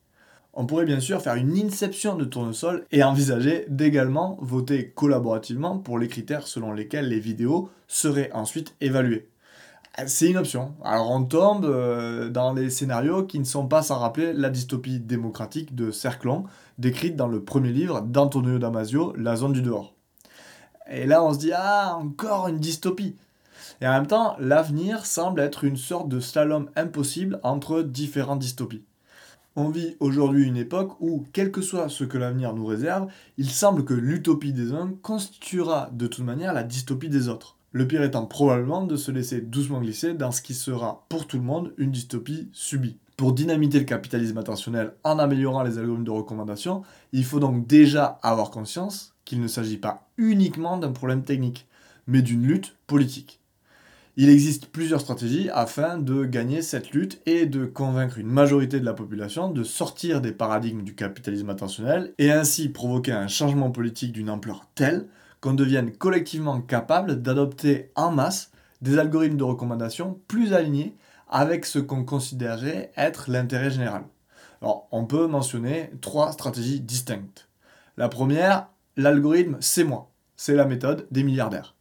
on 0.56 0.66
pourrait 0.66 0.86
bien 0.86 1.00
sûr 1.00 1.22
faire 1.22 1.36
une 1.36 1.58
inception 1.58 2.16
de 2.16 2.24
tournesol 2.24 2.86
et 2.92 3.04
envisager 3.04 3.66
d'également 3.68 4.38
voter 4.42 4.90
collaborativement 4.90 5.78
pour 5.78 6.00
les 6.00 6.08
critères 6.08 6.48
selon 6.48 6.72
lesquels 6.72 7.10
les 7.10 7.20
vidéos 7.20 7.70
seraient 7.88 8.32
ensuite 8.32 8.76
évaluées. 8.80 9.30
C'est 10.08 10.30
une 10.30 10.38
option. 10.38 10.74
Alors 10.84 11.12
on 11.12 11.24
tombe 11.24 11.66
euh, 11.66 12.30
dans 12.30 12.54
les 12.54 12.70
scénarios 12.70 13.24
qui 13.24 13.40
ne 13.40 13.46
sont 13.46 13.68
pas 13.68 13.82
sans 13.82 14.00
rappeler 14.00 14.34
la 14.34 14.50
dystopie 14.50 15.00
démocratique 15.00 15.76
de 15.76 15.92
Cerclon, 15.92 16.46
décrite 16.78 17.16
dans 17.16 17.28
le 17.28 17.44
premier 17.44 17.72
livre 17.72 18.02
d'Antonio 18.02 18.58
Damasio, 18.58 19.14
La 19.18 19.36
zone 19.36 19.54
du 19.54 19.62
dehors. 19.62 19.94
Et 20.90 21.06
là 21.06 21.24
on 21.24 21.34
se 21.34 21.40
dit, 21.40 21.52
ah, 21.54 21.98
encore 21.98 22.48
une 22.48 22.60
dystopie. 22.60 23.16
Et 23.82 23.88
en 23.88 23.92
même 23.92 24.08
temps, 24.08 24.36
l'avenir 24.40 25.06
semble 25.06 25.42
être 25.42 25.64
une 25.64 25.78
sorte 25.78 26.08
de 26.08 26.20
slalom 26.20 26.70
impossible 26.76 27.40
entre 27.44 27.82
différentes 27.82 28.40
dystopies. 28.40 28.84
On 29.58 29.70
vit 29.70 29.96
aujourd'hui 30.02 30.46
une 30.46 30.58
époque 30.58 31.00
où, 31.00 31.24
quel 31.32 31.50
que 31.50 31.62
soit 31.62 31.88
ce 31.88 32.04
que 32.04 32.18
l'avenir 32.18 32.54
nous 32.54 32.66
réserve, 32.66 33.08
il 33.38 33.50
semble 33.50 33.86
que 33.86 33.94
l'utopie 33.94 34.52
des 34.52 34.74
uns 34.74 34.94
constituera 35.02 35.90
de 35.94 36.08
toute 36.08 36.26
manière 36.26 36.54
la 36.54 36.64
dystopie 36.64 37.08
des 37.08 37.30
autres. 37.30 37.56
Le 37.72 37.88
pire 37.88 38.04
étant 38.04 38.26
probablement 38.26 38.86
de 38.86 38.98
se 38.98 39.12
laisser 39.12 39.40
doucement 39.40 39.80
glisser 39.80 40.14
dans 40.14 40.32
ce 40.32 40.42
qui 40.42 40.54
sera 40.54 41.06
pour 41.08 41.26
tout 41.26 41.38
le 41.38 41.44
monde 41.44 41.74
une 41.78 41.92
dystopie 41.92 42.50
subie. 42.52 42.98
Pour 43.16 43.32
dynamiter 43.32 43.80
le 43.80 43.86
capitalisme 43.86 44.38
attentionnel 44.38 44.94
en 45.06 45.20
améliorant 45.20 45.64
les 45.64 45.78
algorithmes 45.78 46.04
de 46.04 46.12
recommandation, 46.12 46.84
il 47.14 47.24
faut 47.24 47.40
donc 47.40 47.66
déjà 47.66 48.20
avoir 48.24 48.52
conscience 48.52 49.14
qu'il 49.24 49.40
ne 49.40 49.48
s'agit 49.48 49.78
pas 49.78 50.10
uniquement 50.18 50.78
d'un 50.78 50.92
problème 50.92 51.24
technique, 51.24 51.66
mais 52.08 52.22
d'une 52.22 52.46
lutte 52.46 52.76
politique. 52.88 53.40
Il 54.18 54.30
existe 54.30 54.68
plusieurs 54.68 55.02
stratégies 55.02 55.50
afin 55.50 55.98
de 55.98 56.24
gagner 56.24 56.62
cette 56.62 56.92
lutte 56.92 57.22
et 57.26 57.46
de 57.46 57.66
convaincre 57.66 58.18
une 58.18 58.30
majorité 58.30 58.80
de 58.80 58.86
la 58.86 58.94
population 58.94 59.50
de 59.50 59.62
sortir 59.64 60.22
des 60.22 60.32
paradigmes 60.32 60.84
du 60.84 60.96
capitalisme 60.96 61.50
attentionnel 61.50 62.14
et 62.18 62.32
ainsi 62.32 62.70
provoquer 62.70 63.12
un 63.12 63.28
changement 63.28 63.72
politique 63.72 64.14
d'une 64.14 64.30
ampleur 64.30 64.70
telle 64.74 65.08
qu'on 65.42 65.54
devienne 65.54 65.92
collectivement 65.92 66.62
capable 66.62 67.22
d'adopter 67.22 67.92
en 67.96 68.10
masse 68.10 68.52
des 68.82 68.98
algorithmes 68.98 69.36
de 69.36 69.44
recommandation 69.44 70.18
plus 70.30 70.54
alignés 70.54 70.96
avec 71.28 71.66
ce 71.66 71.80
qu'on 71.80 72.06
considérerait 72.06 72.94
être 72.96 73.30
l'intérêt 73.30 73.70
général. 73.70 74.04
Alors, 74.62 74.88
on 74.92 75.04
peut 75.06 75.28
mentionner 75.28 75.92
trois 76.00 76.32
stratégies 76.32 76.80
distinctes. 76.80 77.50
La 77.98 78.08
première, 78.08 78.70
l'algorithme 78.96 79.58
c'est 79.60 79.84
moi. 79.84 80.10
C'est 80.38 80.56
la 80.56 80.66
méthode 80.66 81.06
des 81.12 81.24
milliardaires 81.24 81.75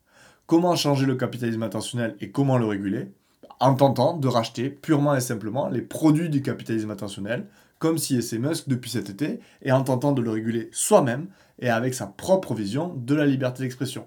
comment 0.47 0.77
changer 0.77 1.07
le 1.07 1.17
capitalisme 1.17 1.63
attentionnel 1.63 2.17
et 2.21 2.31
comment 2.31 2.59
le 2.59 2.67
réguler, 2.67 3.09
en 3.61 3.75
tentant 3.75 4.17
de 4.17 4.29
racheter 4.29 4.69
purement 4.69 5.15
et 5.15 5.21
simplement 5.21 5.69
les 5.69 5.83
produits 5.83 6.29
du 6.29 6.43
capitalisme 6.43 6.91
attentionnel, 6.91 7.47
comme 7.79 7.99
si 7.99 8.17
et 8.17 8.39
Musk 8.39 8.69
depuis 8.69 8.91
cet 8.91 9.11
été, 9.11 9.41
et 9.63 9.73
en 9.73 9.83
tentant 9.83 10.13
de 10.13 10.23
le 10.23 10.31
réguler 10.31 10.71
soi-même 10.73 11.27
et 11.59 11.69
avec 11.69 11.95
sa 11.95 12.07
propre 12.07 12.55
vision 12.55 12.95
de 12.97 13.15
la 13.15 13.27
liberté 13.27 13.63
d'expression. 13.63 14.07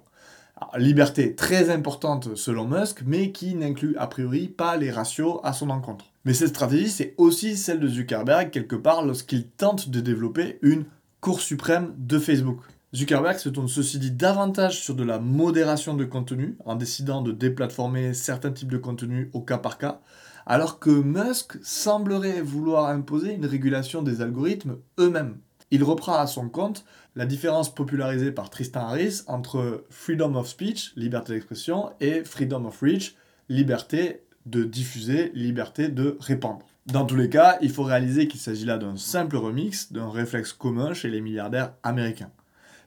Liberté 0.75 1.35
très 1.35 1.69
importante 1.69 2.35
selon 2.35 2.67
Musk, 2.67 3.03
mais 3.05 3.31
qui 3.31 3.53
n'inclut 3.53 3.95
a 3.97 4.07
priori 4.07 4.47
pas 4.47 4.75
les 4.77 4.89
ratios 4.89 5.39
à 5.43 5.53
son 5.53 5.69
encontre. 5.69 6.05
Mais 6.25 6.33
cette 6.33 6.49
stratégie, 6.49 6.89
c'est 6.89 7.13
aussi 7.17 7.55
celle 7.55 7.79
de 7.79 7.87
Zuckerberg 7.87 8.49
quelque 8.49 8.75
part 8.75 9.05
lorsqu'il 9.05 9.47
tente 9.47 9.89
de 9.89 10.01
développer 10.01 10.57
une 10.63 10.85
cour 11.21 11.41
suprême 11.41 11.93
de 11.97 12.17
Facebook. 12.17 12.59
Zuckerberg 12.97 13.37
se 13.37 13.49
tourne 13.49 13.67
ceci 13.67 13.99
dit 13.99 14.09
davantage 14.09 14.81
sur 14.81 14.95
de 14.95 15.03
la 15.03 15.19
modération 15.19 15.93
de 15.93 16.03
contenu 16.03 16.57
en 16.65 16.75
décidant 16.75 17.21
de 17.21 17.31
déplatformer 17.31 18.15
certains 18.15 18.51
types 18.51 18.71
de 18.71 18.79
contenus 18.79 19.29
au 19.33 19.41
cas 19.41 19.59
par 19.59 19.77
cas, 19.77 20.01
alors 20.47 20.79
que 20.79 20.89
Musk 20.89 21.59
semblerait 21.61 22.41
vouloir 22.41 22.89
imposer 22.89 23.35
une 23.35 23.45
régulation 23.45 24.01
des 24.01 24.21
algorithmes 24.23 24.77
eux-mêmes. 24.99 25.37
Il 25.69 25.83
reprend 25.83 26.15
à 26.15 26.25
son 26.25 26.49
compte 26.49 26.85
la 27.15 27.27
différence 27.27 27.71
popularisée 27.71 28.31
par 28.31 28.49
Tristan 28.49 28.87
Harris 28.87 29.21
entre 29.27 29.85
freedom 29.91 30.33
of 30.33 30.47
speech, 30.47 30.93
liberté 30.95 31.33
d'expression, 31.33 31.91
et 31.99 32.23
freedom 32.23 32.65
of 32.65 32.81
reach, 32.81 33.15
liberté 33.47 34.23
de 34.47 34.63
diffuser, 34.63 35.31
liberté 35.35 35.89
de 35.89 36.17
répandre. 36.19 36.65
Dans 36.87 37.05
tous 37.05 37.15
les 37.15 37.29
cas, 37.29 37.59
il 37.61 37.69
faut 37.69 37.83
réaliser 37.83 38.27
qu'il 38.27 38.39
s'agit 38.39 38.65
là 38.65 38.79
d'un 38.79 38.97
simple 38.97 39.35
remix 39.35 39.93
d'un 39.93 40.09
réflexe 40.09 40.51
commun 40.51 40.95
chez 40.95 41.11
les 41.11 41.21
milliardaires 41.21 41.73
américains. 41.83 42.31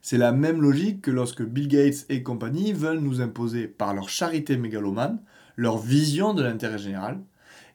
C'est 0.02 0.18
la 0.18 0.32
même 0.32 0.62
logique 0.62 1.02
que 1.02 1.10
lorsque 1.10 1.42
Bill 1.42 1.68
Gates 1.68 2.06
et 2.08 2.22
compagnie 2.22 2.72
veulent 2.72 3.00
nous 3.00 3.20
imposer 3.20 3.66
par 3.66 3.94
leur 3.94 4.08
charité 4.08 4.56
mégalomane 4.56 5.20
leur 5.56 5.78
vision 5.78 6.32
de 6.32 6.42
l'intérêt 6.42 6.78
général 6.78 7.20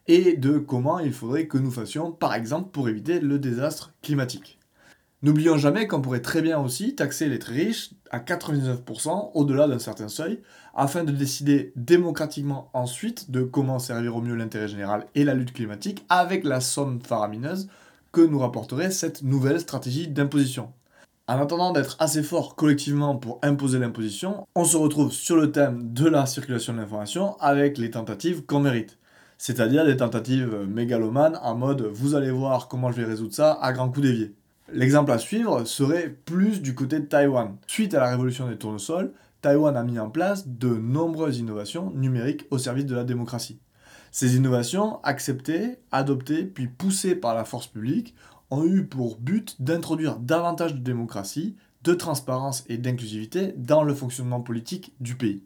et 0.07 0.35
de 0.35 0.57
comment 0.57 0.99
il 0.99 1.13
faudrait 1.13 1.47
que 1.47 1.57
nous 1.57 1.71
fassions, 1.71 2.11
par 2.11 2.33
exemple, 2.33 2.71
pour 2.71 2.89
éviter 2.89 3.19
le 3.19 3.37
désastre 3.37 3.93
climatique. 4.01 4.59
N'oublions 5.21 5.57
jamais 5.57 5.87
qu'on 5.87 6.01
pourrait 6.01 6.21
très 6.21 6.41
bien 6.41 6.59
aussi 6.59 6.93
taxer 6.93 7.27
les 7.29 7.39
très 7.39 7.53
riches 7.53 7.91
à 8.11 8.19
99% 8.19 9.31
au-delà 9.33 9.67
d'un 9.67 9.79
certain 9.79 10.07
seuil, 10.07 10.41
afin 10.75 11.03
de 11.03 11.11
décider 11.11 11.73
démocratiquement 11.75 12.69
ensuite 12.73 13.31
de 13.31 13.41
comment 13.41 13.79
servir 13.79 14.15
au 14.15 14.21
mieux 14.21 14.35
l'intérêt 14.35 14.67
général 14.67 15.05
et 15.15 15.23
la 15.23 15.33
lutte 15.33 15.53
climatique 15.53 16.05
avec 16.09 16.43
la 16.43 16.59
somme 16.59 17.01
faramineuse 17.01 17.69
que 18.11 18.21
nous 18.21 18.39
rapporterait 18.39 18.91
cette 18.91 19.23
nouvelle 19.23 19.59
stratégie 19.59 20.07
d'imposition. 20.07 20.71
En 21.27 21.41
attendant 21.41 21.71
d'être 21.71 21.95
assez 21.97 22.21
fort 22.21 22.55
collectivement 22.55 23.15
pour 23.15 23.39
imposer 23.41 23.79
l'imposition, 23.79 24.45
on 24.53 24.63
se 24.63 24.77
retrouve 24.77 25.11
sur 25.11 25.35
le 25.35 25.51
thème 25.51 25.91
de 25.91 26.07
la 26.07 26.27
circulation 26.27 26.73
de 26.73 26.77
l'information 26.77 27.35
avec 27.39 27.79
les 27.79 27.89
tentatives 27.89 28.45
qu'on 28.45 28.59
mérite. 28.59 28.99
C'est-à-dire 29.39 29.85
des 29.85 29.97
tentatives 29.97 30.55
mégalomanes 30.69 31.39
en 31.41 31.55
mode 31.55 31.81
vous 31.81 32.13
allez 32.13 32.29
voir 32.29 32.67
comment 32.67 32.91
je 32.91 32.97
vais 32.97 33.07
résoudre 33.07 33.33
ça 33.33 33.53
à 33.53 33.73
grands 33.73 33.89
coups 33.89 34.05
d'évier. 34.05 34.35
L'exemple 34.71 35.11
à 35.11 35.17
suivre 35.17 35.63
serait 35.65 36.09
plus 36.09 36.61
du 36.61 36.75
côté 36.75 36.99
de 36.99 37.05
Taïwan. 37.05 37.55
Suite 37.65 37.95
à 37.95 38.01
la 38.01 38.11
révolution 38.11 38.47
des 38.47 38.57
tournesols, 38.57 39.11
Taïwan 39.41 39.75
a 39.75 39.83
mis 39.83 39.97
en 39.97 40.11
place 40.11 40.47
de 40.47 40.75
nombreuses 40.75 41.39
innovations 41.39 41.89
numériques 41.95 42.45
au 42.51 42.59
service 42.59 42.85
de 42.85 42.93
la 42.93 43.03
démocratie. 43.03 43.59
Ces 44.11 44.37
innovations, 44.37 44.99
acceptées, 45.03 45.79
adoptées, 45.91 46.45
puis 46.45 46.67
poussées 46.67 47.15
par 47.15 47.33
la 47.33 47.45
force 47.45 47.67
publique, 47.67 48.15
ont 48.51 48.65
eu 48.65 48.85
pour 48.85 49.17
but 49.17 49.61
d'introduire 49.61 50.17
davantage 50.17 50.73
de 50.75 50.79
démocratie, 50.79 51.55
de 51.83 51.93
transparence 51.93 52.63
et 52.67 52.77
d'inclusivité 52.77 53.53
dans 53.57 53.83
le 53.83 53.93
fonctionnement 53.93 54.41
politique 54.41 54.93
du 54.99 55.15
pays. 55.15 55.43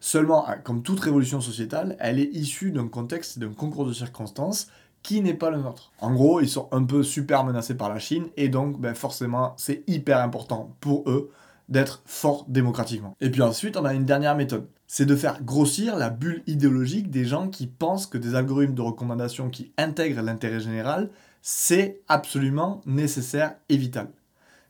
Seulement, 0.00 0.46
comme 0.64 0.82
toute 0.82 1.00
révolution 1.00 1.40
sociétale, 1.40 1.96
elle 1.98 2.18
est 2.18 2.30
issue 2.34 2.70
d'un 2.70 2.88
contexte 2.88 3.38
d'un 3.38 3.52
concours 3.52 3.86
de 3.86 3.92
circonstances 3.92 4.68
qui 5.02 5.20
n'est 5.20 5.34
pas 5.34 5.50
le 5.50 5.58
nôtre. 5.58 5.92
En 6.00 6.12
gros, 6.12 6.40
ils 6.40 6.48
sont 6.48 6.68
un 6.72 6.84
peu 6.84 7.02
super 7.02 7.44
menacés 7.44 7.74
par 7.74 7.88
la 7.88 7.98
Chine 7.98 8.26
et 8.36 8.48
donc 8.48 8.80
ben, 8.80 8.94
forcément 8.94 9.54
c'est 9.56 9.82
hyper 9.86 10.18
important 10.18 10.74
pour 10.80 11.08
eux 11.08 11.30
d'être 11.68 12.02
forts 12.04 12.44
démocratiquement. 12.48 13.16
Et 13.20 13.30
puis 13.30 13.42
ensuite, 13.42 13.76
on 13.76 13.84
a 13.84 13.94
une 13.94 14.04
dernière 14.04 14.36
méthode. 14.36 14.66
C'est 14.86 15.06
de 15.06 15.16
faire 15.16 15.42
grossir 15.42 15.96
la 15.96 16.10
bulle 16.10 16.42
idéologique 16.46 17.10
des 17.10 17.24
gens 17.24 17.48
qui 17.48 17.66
pensent 17.66 18.06
que 18.06 18.18
des 18.18 18.34
algorithmes 18.34 18.74
de 18.74 18.82
recommandation 18.82 19.48
qui 19.48 19.72
intègrent 19.78 20.22
l'intérêt 20.22 20.60
général, 20.60 21.10
c'est 21.46 22.00
absolument 22.08 22.80
nécessaire 22.86 23.56
et 23.68 23.76
vital. 23.76 24.08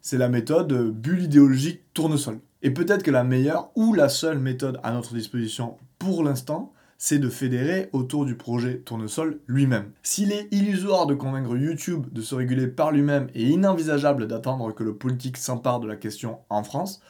C'est 0.03 0.19
la 0.19 0.29
méthode 0.29 0.91
bulle 0.91 1.23
idéologique 1.23 1.83
tournesol. 1.95 2.41
Et 2.63 2.73
peut-être 2.73 3.05
que 3.05 3.13
la 3.13 3.23
meilleure 3.23 3.71
ou 3.77 3.95
la 3.95 4.09
seule 4.09 4.41
méthode 4.41 4.81
à 4.83 4.91
notre 4.91 5.15
disposition 5.15 5.77
pour 6.01 6.25
l'instant, 6.25 6.73
c'est 6.99 7.21
de 7.21 7.29
fédérer 7.29 7.91
autour 7.93 8.27
du 8.27 8.35
projet 8.35 8.79
Tournesol 8.79 9.39
lui-même. 9.47 9.93
S'il 10.03 10.33
est 10.33 10.49
illusoire 10.51 11.07
de 11.07 11.15
convaincre 11.15 11.57
YouTube 11.57 12.07
de 12.13 12.23
se 12.23 12.35
réguler 12.35 12.67
par 12.67 12.91
lui-même 12.91 13.29
et 13.37 13.45
inenvisageable 13.45 14.27
d'attendre 14.27 14.75
que 14.75 14.83
le 14.83 14.97
politique 14.97 15.37
s'empare 15.37 15.79
de 15.79 15.87
la 15.87 15.97
question 15.97 16.39
en 16.51 16.65
France, 16.65 17.01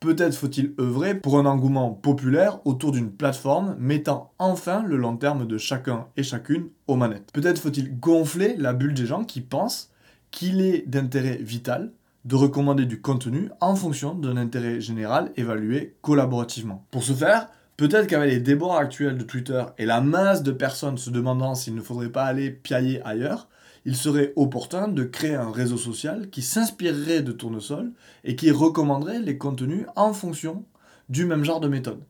peut-être 0.00 0.34
faut-il 0.34 0.74
œuvrer 0.80 1.14
pour 1.14 1.38
un 1.38 1.46
engouement 1.46 1.92
populaire 1.92 2.58
autour 2.66 2.92
d'une 2.92 3.12
plateforme 3.12 3.76
mettant 3.78 4.32
enfin 4.38 4.82
le 4.82 4.96
long 4.96 5.16
terme 5.16 5.46
de 5.46 5.58
chacun 5.58 6.06
et 6.16 6.22
chacune 6.22 6.68
aux 6.86 6.96
manettes. 6.96 7.30
Peut-être 7.32 7.60
faut-il 7.60 7.98
gonfler 7.98 8.56
la 8.56 8.72
bulle 8.72 8.94
des 8.94 9.06
gens 9.06 9.24
qui 9.24 9.42
pensent 9.42 9.90
qu'il 10.30 10.60
est 10.60 10.88
d'intérêt 10.88 11.36
vital 11.36 11.92
de 12.24 12.34
recommander 12.34 12.86
du 12.86 13.00
contenu 13.00 13.50
en 13.60 13.74
fonction 13.74 14.14
d'un 14.14 14.36
intérêt 14.36 14.80
général 14.80 15.32
évalué 15.36 15.96
collaborativement. 16.02 16.84
Pour 16.90 17.02
ce 17.02 17.12
faire, 17.12 17.48
Peut-être 17.80 18.08
qu'avec 18.08 18.30
les 18.30 18.40
débats 18.40 18.76
actuels 18.76 19.16
de 19.16 19.22
Twitter 19.22 19.64
et 19.78 19.86
la 19.86 20.02
masse 20.02 20.42
de 20.42 20.52
personnes 20.52 20.98
se 20.98 21.08
demandant 21.08 21.54
s'il 21.54 21.74
ne 21.74 21.80
faudrait 21.80 22.10
pas 22.10 22.24
aller 22.24 22.50
piailler 22.50 23.00
ailleurs, 23.06 23.48
il 23.84 23.96
serait 23.96 24.32
opportun 24.36 24.88
de 24.88 25.04
créer 25.04 25.34
un 25.34 25.50
réseau 25.50 25.76
social 25.76 26.28
qui 26.30 26.42
s'inspirerait 26.42 27.22
de 27.22 27.32
Tournesol 27.32 27.92
et 28.24 28.36
qui 28.36 28.50
recommanderait 28.50 29.20
les 29.20 29.38
contenus 29.38 29.86
en 29.96 30.12
fonction 30.12 30.64
du 31.08 31.24
même 31.24 31.44
genre 31.44 31.60
de 31.60 31.68
méthode. 31.68 32.02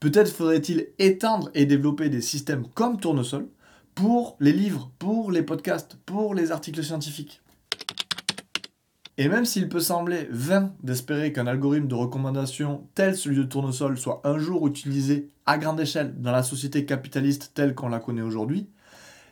Peut-être 0.00 0.32
faudrait-il 0.32 0.88
étendre 0.98 1.50
et 1.54 1.66
développer 1.66 2.08
des 2.08 2.22
systèmes 2.22 2.66
comme 2.74 2.98
Tournesol 2.98 3.46
pour 3.94 4.36
les 4.40 4.52
livres, 4.52 4.90
pour 4.98 5.30
les 5.30 5.42
podcasts, 5.42 5.96
pour 6.06 6.34
les 6.34 6.50
articles 6.50 6.82
scientifiques. 6.82 7.42
Et 9.18 9.28
même 9.28 9.44
s'il 9.44 9.68
peut 9.68 9.80
sembler 9.80 10.26
vain 10.30 10.72
d'espérer 10.82 11.32
qu'un 11.32 11.46
algorithme 11.46 11.86
de 11.86 11.94
recommandation 11.94 12.88
tel 12.94 13.14
celui 13.14 13.36
de 13.36 13.42
Tournesol 13.42 13.98
soit 13.98 14.22
un 14.24 14.38
jour 14.38 14.66
utilisé 14.66 15.28
à 15.44 15.58
grande 15.58 15.80
échelle 15.80 16.14
dans 16.18 16.32
la 16.32 16.42
société 16.42 16.86
capitaliste 16.86 17.52
telle 17.54 17.74
qu'on 17.74 17.88
la 17.88 18.00
connaît 18.00 18.22
aujourd'hui, 18.22 18.68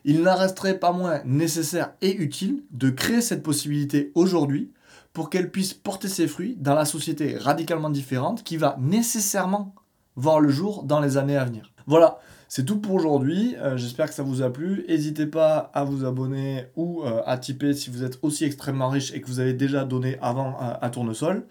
il 0.04 0.22
n'en 0.22 0.36
resterait 0.36 0.78
pas 0.78 0.92
moins 0.92 1.20
nécessaire 1.24 1.92
et 2.00 2.14
utile 2.16 2.62
de 2.70 2.90
créer 2.90 3.20
cette 3.20 3.42
possibilité 3.42 4.12
aujourd'hui 4.14 4.72
pour 5.12 5.30
qu'elle 5.30 5.50
puisse 5.50 5.74
porter 5.74 6.08
ses 6.08 6.28
fruits 6.28 6.56
dans 6.58 6.74
la 6.74 6.84
société 6.84 7.36
radicalement 7.36 7.90
différente 7.90 8.42
qui 8.42 8.56
va 8.56 8.76
nécessairement 8.80 9.74
voir 10.16 10.40
le 10.40 10.50
jour 10.50 10.84
dans 10.84 11.00
les 11.00 11.16
années 11.16 11.36
à 11.36 11.44
venir. 11.44 11.72
Voilà, 11.86 12.18
c'est 12.52 12.64
tout 12.64 12.80
pour 12.80 12.94
aujourd'hui. 12.94 13.56
Euh, 13.58 13.76
j'espère 13.76 14.08
que 14.08 14.14
ça 14.14 14.22
vous 14.22 14.42
a 14.42 14.52
plu. 14.52 14.84
N'hésitez 14.88 15.26
pas 15.26 15.70
à 15.72 15.84
vous 15.84 16.04
abonner 16.04 16.66
ou 16.76 17.02
euh, 17.02 17.22
à 17.24 17.38
tiper 17.38 17.72
si 17.72 17.90
vous 17.90 18.02
êtes 18.04 18.18
aussi 18.22 18.44
extrêmement 18.44 18.88
riche 18.88 19.12
et 19.14 19.20
que 19.20 19.26
vous 19.26 19.40
avez 19.40 19.54
déjà 19.54 19.84
donné 19.84 20.18
avant 20.20 20.56
à, 20.58 20.90
Tournesol. 20.90 21.44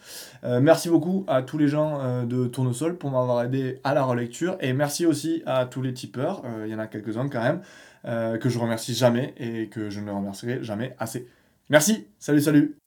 Euh, 0.43 0.59
merci 0.62 0.89
beaucoup 0.89 1.25
à 1.27 1.41
tous 1.41 1.57
les 1.57 1.67
gens 1.67 2.25
de 2.25 2.47
Tournesol 2.47 2.97
pour 2.97 3.12
m'avoir 3.12 3.43
aidé 3.43 3.79
à 3.83 3.93
la 3.93 4.03
relecture. 4.03 4.57
Et 4.59 4.73
merci 4.73 5.05
aussi 5.05 5.41
à 5.45 5.65
tous 5.65 5.81
les 5.81 5.93
tipeurs. 5.93 6.43
Il 6.65 6.71
y 6.71 6.75
en 6.75 6.79
a 6.79 6.88
quelques-uns 6.88 7.29
quand 7.29 7.41
même. 7.41 7.62
Que 8.03 8.49
je 8.49 8.59
remercie 8.59 8.93
jamais 8.93 9.33
et 9.38 9.67
que 9.67 9.89
je 9.89 9.99
ne 9.99 10.12
remercierai 10.12 10.63
jamais 10.63 10.95
assez. 10.99 11.27
Merci, 11.69 12.07
salut, 12.19 12.41
salut 12.41 12.78